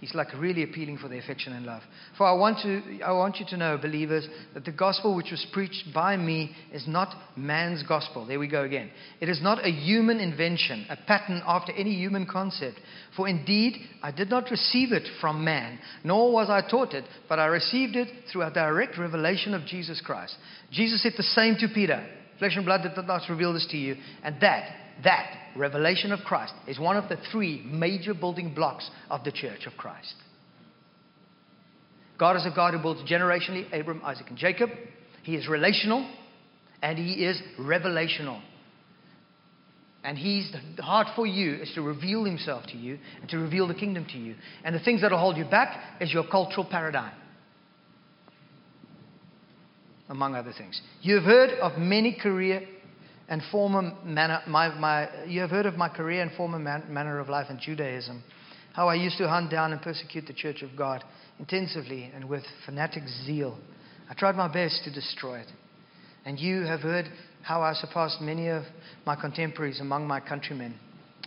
He's 0.00 0.14
like 0.14 0.28
really 0.38 0.62
appealing 0.62 0.98
for 0.98 1.08
the 1.08 1.18
affection 1.18 1.52
and 1.52 1.66
love. 1.66 1.82
For 2.16 2.26
I 2.26 2.32
want, 2.32 2.58
to, 2.62 3.00
I 3.02 3.12
want 3.12 3.38
you 3.38 3.46
to 3.50 3.56
know, 3.56 3.78
believers, 3.78 4.28
that 4.54 4.64
the 4.64 4.72
gospel 4.72 5.16
which 5.16 5.30
was 5.30 5.44
preached 5.52 5.92
by 5.92 6.16
me 6.16 6.54
is 6.72 6.86
not 6.86 7.14
man's 7.36 7.82
gospel. 7.82 8.24
There 8.24 8.38
we 8.38 8.48
go 8.48 8.62
again. 8.62 8.90
It 9.20 9.28
is 9.28 9.42
not 9.42 9.64
a 9.66 9.70
human 9.70 10.20
invention, 10.20 10.86
a 10.88 10.96
pattern 10.96 11.42
after 11.44 11.72
any 11.72 11.94
human 11.94 12.26
concept. 12.26 12.78
For 13.16 13.26
indeed, 13.26 13.76
I 14.02 14.12
did 14.12 14.30
not 14.30 14.50
receive 14.50 14.92
it 14.92 15.08
from 15.20 15.44
man, 15.44 15.78
nor 16.04 16.32
was 16.32 16.48
I 16.48 16.68
taught 16.68 16.94
it, 16.94 17.04
but 17.28 17.38
I 17.38 17.46
received 17.46 17.96
it 17.96 18.08
through 18.30 18.42
a 18.42 18.52
direct 18.52 18.98
revelation 18.98 19.52
of 19.52 19.66
Jesus 19.66 20.00
Christ. 20.00 20.36
Jesus 20.70 21.02
said 21.02 21.14
the 21.16 21.22
same 21.22 21.56
to 21.56 21.68
Peter 21.74 22.06
Flesh 22.38 22.56
and 22.56 22.64
blood 22.64 22.82
did 22.82 22.96
not 23.06 23.28
reveal 23.28 23.52
this 23.52 23.66
to 23.70 23.76
you. 23.76 23.96
And 24.22 24.40
that, 24.40 24.70
that 25.04 25.30
revelation 25.56 26.12
of 26.12 26.20
Christ 26.20 26.54
is 26.66 26.78
one 26.78 26.96
of 26.96 27.08
the 27.08 27.18
three 27.30 27.62
major 27.64 28.14
building 28.14 28.54
blocks 28.54 28.88
of 29.10 29.24
the 29.24 29.32
church 29.32 29.66
of 29.66 29.76
Christ. 29.76 30.14
God 32.18 32.36
is 32.36 32.44
a 32.46 32.54
God 32.54 32.74
who 32.74 32.80
builds 32.80 33.08
generationally 33.08 33.66
Abram, 33.78 34.02
Isaac, 34.04 34.26
and 34.28 34.36
Jacob. 34.36 34.70
He 35.22 35.36
is 35.36 35.48
relational 35.48 36.08
and 36.82 36.98
he 36.98 37.24
is 37.24 37.40
revelational. 37.58 38.40
And 40.02 40.16
he's 40.16 40.52
the 40.76 40.82
heart 40.82 41.08
for 41.14 41.26
you 41.26 41.54
is 41.54 41.70
to 41.74 41.82
reveal 41.82 42.24
himself 42.24 42.64
to 42.68 42.76
you 42.76 42.98
and 43.20 43.28
to 43.30 43.38
reveal 43.38 43.68
the 43.68 43.74
kingdom 43.74 44.06
to 44.12 44.18
you. 44.18 44.34
And 44.64 44.74
the 44.74 44.80
things 44.80 45.02
that 45.02 45.10
will 45.10 45.18
hold 45.18 45.36
you 45.36 45.44
back 45.44 46.00
is 46.00 46.12
your 46.12 46.24
cultural 46.28 46.66
paradigm 46.68 47.12
among 50.08 50.34
other 50.34 50.52
things. 50.56 50.80
You 51.02 51.16
have 51.16 51.24
heard 51.24 51.50
of 51.60 51.78
many 51.78 52.16
career 52.20 52.66
and 53.28 53.42
former 53.52 53.92
manner, 54.04 54.40
my, 54.46 54.68
my, 54.78 55.08
you 55.26 55.40
have 55.42 55.50
heard 55.50 55.66
of 55.66 55.76
my 55.76 55.88
career 55.88 56.22
and 56.22 56.32
former 56.32 56.58
man, 56.58 56.84
manner 56.88 57.18
of 57.18 57.28
life 57.28 57.50
in 57.50 57.60
Judaism, 57.60 58.22
how 58.72 58.88
I 58.88 58.94
used 58.94 59.18
to 59.18 59.28
hunt 59.28 59.50
down 59.50 59.72
and 59.72 59.82
persecute 59.82 60.26
the 60.26 60.32
church 60.32 60.62
of 60.62 60.76
God 60.76 61.04
intensively 61.38 62.10
and 62.14 62.28
with 62.28 62.42
fanatic 62.64 63.02
zeal. 63.26 63.58
I 64.10 64.14
tried 64.14 64.36
my 64.36 64.48
best 64.52 64.82
to 64.84 64.92
destroy 64.92 65.40
it. 65.40 65.48
And 66.24 66.38
you 66.38 66.62
have 66.62 66.80
heard 66.80 67.06
how 67.42 67.62
I 67.62 67.74
surpassed 67.74 68.20
many 68.20 68.48
of 68.48 68.62
my 69.06 69.14
contemporaries 69.14 69.80
among 69.80 70.06
my 70.06 70.20
countrymen 70.20 70.78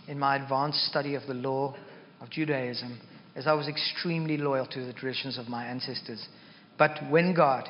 in 0.08 0.18
my 0.18 0.36
advanced 0.36 0.84
study 0.86 1.14
of 1.14 1.26
the 1.26 1.34
law 1.34 1.74
of 2.20 2.30
Judaism, 2.30 3.00
as 3.36 3.46
I 3.46 3.52
was 3.52 3.68
extremely 3.68 4.36
loyal 4.36 4.66
to 4.66 4.84
the 4.84 4.92
traditions 4.92 5.38
of 5.38 5.48
my 5.48 5.66
ancestors. 5.66 6.26
But 6.78 6.98
when 7.10 7.34
God, 7.34 7.68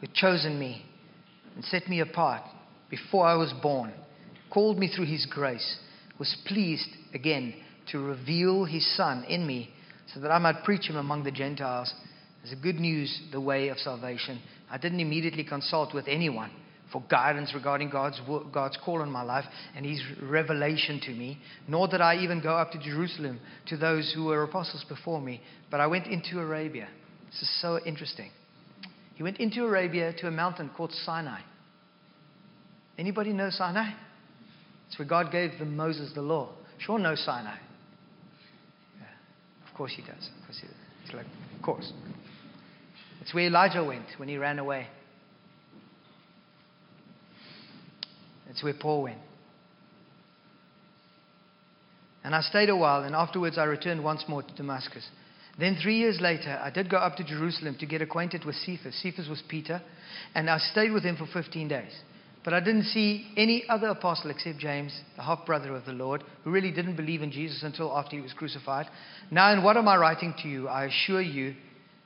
who 0.00 0.08
chosen 0.12 0.58
me 0.58 0.84
and 1.54 1.64
set 1.64 1.88
me 1.88 2.00
apart 2.00 2.42
before 2.92 3.26
I 3.26 3.36
was 3.36 3.54
born, 3.62 3.90
called 4.50 4.78
me 4.78 4.86
through 4.86 5.06
his 5.06 5.24
grace, 5.24 5.78
was 6.18 6.36
pleased 6.46 6.90
again 7.14 7.54
to 7.90 7.98
reveal 7.98 8.66
his 8.66 8.86
Son 8.98 9.24
in 9.24 9.46
me 9.46 9.70
so 10.12 10.20
that 10.20 10.30
I 10.30 10.38
might 10.38 10.62
preach 10.62 10.90
him 10.90 10.96
among 10.96 11.24
the 11.24 11.30
Gentiles 11.30 11.90
as 12.44 12.52
a 12.52 12.56
good 12.56 12.76
news, 12.76 13.18
the 13.32 13.40
way 13.40 13.68
of 13.68 13.78
salvation. 13.78 14.42
I 14.70 14.76
didn't 14.76 15.00
immediately 15.00 15.42
consult 15.42 15.94
with 15.94 16.06
anyone 16.06 16.50
for 16.92 17.02
guidance 17.08 17.54
regarding 17.54 17.88
God's, 17.88 18.20
God's 18.52 18.76
call 18.84 19.00
on 19.00 19.10
my 19.10 19.22
life 19.22 19.46
and 19.74 19.86
his 19.86 20.02
revelation 20.20 21.00
to 21.06 21.12
me, 21.12 21.38
nor 21.66 21.88
did 21.88 22.02
I 22.02 22.18
even 22.18 22.42
go 22.42 22.58
up 22.58 22.72
to 22.72 22.78
Jerusalem 22.78 23.40
to 23.68 23.78
those 23.78 24.12
who 24.14 24.24
were 24.24 24.42
apostles 24.42 24.84
before 24.86 25.22
me, 25.22 25.40
but 25.70 25.80
I 25.80 25.86
went 25.86 26.08
into 26.08 26.40
Arabia. 26.40 26.88
This 27.30 27.40
is 27.40 27.62
so 27.62 27.80
interesting. 27.86 28.30
He 29.14 29.22
went 29.22 29.38
into 29.38 29.64
Arabia 29.64 30.12
to 30.18 30.26
a 30.26 30.30
mountain 30.30 30.68
called 30.76 30.92
Sinai. 30.92 31.40
Anybody 33.02 33.32
know 33.32 33.50
Sinai? 33.50 33.90
It's 34.86 34.96
where 34.96 35.08
God 35.08 35.32
gave 35.32 35.58
them 35.58 35.76
Moses 35.76 36.12
the 36.14 36.22
law. 36.22 36.50
Sure 36.78 37.00
knows 37.00 37.20
Sinai. 37.24 37.56
Yeah, 38.96 39.68
of 39.68 39.76
course 39.76 39.92
he 39.96 40.02
does. 40.02 40.30
Of 40.38 40.46
course 40.46 40.60
he 40.60 40.68
does. 40.68 40.76
It's 41.04 41.12
like, 41.12 41.26
of 41.56 41.62
course. 41.64 41.92
It's 43.20 43.34
where 43.34 43.48
Elijah 43.48 43.82
went 43.82 44.06
when 44.18 44.28
he 44.28 44.36
ran 44.36 44.60
away. 44.60 44.86
It's 48.48 48.62
where 48.62 48.74
Paul 48.80 49.02
went. 49.02 49.18
And 52.22 52.36
I 52.36 52.40
stayed 52.42 52.68
a 52.68 52.76
while, 52.76 53.02
and 53.02 53.16
afterwards 53.16 53.58
I 53.58 53.64
returned 53.64 54.04
once 54.04 54.22
more 54.28 54.44
to 54.44 54.54
Damascus. 54.54 55.04
Then, 55.58 55.76
three 55.82 55.96
years 55.96 56.20
later, 56.20 56.56
I 56.62 56.70
did 56.70 56.88
go 56.88 56.98
up 56.98 57.16
to 57.16 57.24
Jerusalem 57.24 57.74
to 57.80 57.86
get 57.86 58.00
acquainted 58.00 58.44
with 58.44 58.54
Cephas. 58.54 58.94
Cephas 59.02 59.28
was 59.28 59.42
Peter, 59.48 59.82
and 60.36 60.48
I 60.48 60.58
stayed 60.58 60.92
with 60.92 61.02
him 61.02 61.16
for 61.16 61.26
15 61.26 61.66
days. 61.66 61.92
But 62.44 62.54
I 62.54 62.60
didn't 62.60 62.84
see 62.84 63.28
any 63.36 63.64
other 63.68 63.88
apostle 63.88 64.30
except 64.30 64.58
James, 64.58 64.92
the 65.16 65.22
half 65.22 65.46
brother 65.46 65.76
of 65.76 65.84
the 65.84 65.92
Lord, 65.92 66.24
who 66.42 66.50
really 66.50 66.72
didn't 66.72 66.96
believe 66.96 67.22
in 67.22 67.30
Jesus 67.30 67.62
until 67.62 67.96
after 67.96 68.16
he 68.16 68.22
was 68.22 68.32
crucified. 68.32 68.86
Now, 69.30 69.52
in 69.52 69.62
what 69.62 69.76
am 69.76 69.86
I 69.86 69.96
writing 69.96 70.34
to 70.42 70.48
you? 70.48 70.68
I 70.68 70.86
assure 70.86 71.20
you, 71.20 71.54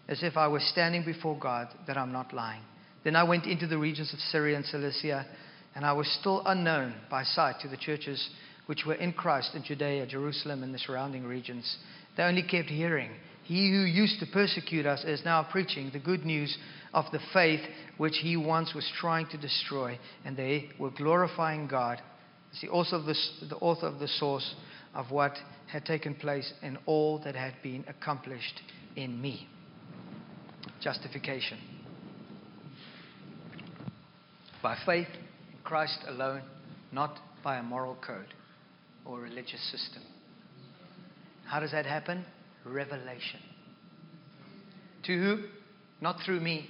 as 0.08 0.22
if 0.22 0.36
I 0.36 0.46
was 0.48 0.62
standing 0.70 1.04
before 1.04 1.38
God, 1.38 1.68
that 1.86 1.96
I'm 1.96 2.12
not 2.12 2.34
lying. 2.34 2.62
Then 3.02 3.16
I 3.16 3.22
went 3.22 3.46
into 3.46 3.66
the 3.66 3.78
regions 3.78 4.12
of 4.12 4.18
Syria 4.18 4.56
and 4.56 4.66
Cilicia, 4.66 5.26
and 5.74 5.86
I 5.86 5.92
was 5.92 6.08
still 6.20 6.42
unknown 6.44 6.94
by 7.10 7.22
sight 7.22 7.60
to 7.60 7.68
the 7.68 7.76
churches 7.76 8.28
which 8.66 8.84
were 8.84 8.94
in 8.94 9.12
Christ 9.12 9.54
in 9.54 9.62
Judea, 9.62 10.06
Jerusalem, 10.06 10.62
and 10.62 10.74
the 10.74 10.78
surrounding 10.78 11.24
regions. 11.24 11.78
They 12.16 12.24
only 12.24 12.42
kept 12.42 12.68
hearing 12.68 13.10
he 13.46 13.70
who 13.70 13.84
used 13.84 14.18
to 14.18 14.26
persecute 14.26 14.86
us 14.86 15.04
is 15.04 15.24
now 15.24 15.46
preaching 15.48 15.90
the 15.92 16.00
good 16.00 16.24
news 16.24 16.58
of 16.92 17.04
the 17.12 17.20
faith 17.32 17.60
which 17.96 18.18
he 18.20 18.36
once 18.36 18.74
was 18.74 18.90
trying 18.98 19.28
to 19.28 19.38
destroy, 19.38 19.96
and 20.24 20.36
they 20.36 20.70
were 20.80 20.90
glorifying 20.90 21.68
God. 21.68 22.02
Author 22.70 22.96
of 22.96 23.04
the, 23.04 23.14
the 23.48 23.56
author 23.56 23.86
of 23.86 24.00
the 24.00 24.08
source 24.08 24.54
of 24.94 25.12
what 25.12 25.36
had 25.70 25.84
taken 25.84 26.14
place 26.16 26.52
and 26.60 26.76
all 26.86 27.20
that 27.22 27.36
had 27.36 27.54
been 27.62 27.84
accomplished 27.86 28.60
in 28.96 29.20
me. 29.20 29.46
Justification. 30.82 31.58
By 34.60 34.76
faith 34.84 35.08
in 35.52 35.58
Christ 35.62 36.00
alone, 36.08 36.42
not 36.90 37.16
by 37.44 37.58
a 37.58 37.62
moral 37.62 37.96
code 38.04 38.34
or 39.04 39.20
religious 39.20 39.62
system. 39.70 40.02
How 41.44 41.60
does 41.60 41.70
that 41.70 41.86
happen? 41.86 42.24
Revelation. 42.66 43.40
To 45.04 45.12
who? 45.12 45.44
Not 46.00 46.16
through 46.24 46.40
me, 46.40 46.68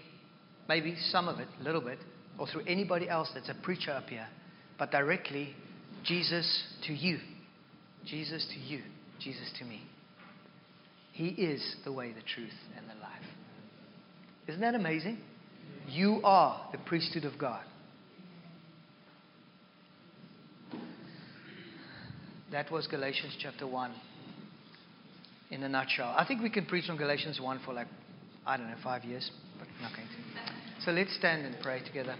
maybe 0.68 0.96
some 1.10 1.28
of 1.28 1.40
it, 1.40 1.48
a 1.60 1.62
little 1.62 1.80
bit, 1.80 1.98
or 2.38 2.46
through 2.46 2.64
anybody 2.66 3.08
else 3.08 3.30
that's 3.34 3.48
a 3.48 3.56
preacher 3.62 3.90
up 3.90 4.08
here, 4.08 4.26
but 4.78 4.90
directly 4.90 5.54
Jesus 6.04 6.64
to 6.86 6.92
you. 6.92 7.18
Jesus 8.04 8.46
to 8.52 8.60
you. 8.60 8.82
Jesus 9.18 9.50
to 9.58 9.64
me. 9.64 9.82
He 11.12 11.28
is 11.28 11.76
the 11.84 11.92
way, 11.92 12.12
the 12.12 12.22
truth, 12.34 12.52
and 12.76 12.86
the 12.86 13.00
life. 13.00 13.24
Isn't 14.46 14.60
that 14.60 14.74
amazing? 14.74 15.18
You 15.88 16.20
are 16.22 16.68
the 16.72 16.78
priesthood 16.78 17.24
of 17.24 17.38
God. 17.38 17.64
That 22.52 22.70
was 22.70 22.86
Galatians 22.86 23.36
chapter 23.40 23.66
1 23.66 23.92
in 25.50 25.62
a 25.62 25.68
nutshell. 25.68 26.14
I 26.16 26.24
think 26.24 26.42
we 26.42 26.50
can 26.50 26.66
preach 26.66 26.88
on 26.88 26.96
Galatians 26.96 27.40
1 27.40 27.60
for 27.64 27.72
like, 27.72 27.86
I 28.46 28.56
don't 28.56 28.68
know, 28.68 28.76
five 28.82 29.04
years, 29.04 29.30
but 29.58 29.68
not 29.80 29.92
going 29.94 30.08
to. 30.08 30.84
So 30.84 30.90
let's 30.92 31.14
stand 31.16 31.46
and 31.46 31.56
pray 31.62 31.82
together. 31.84 32.16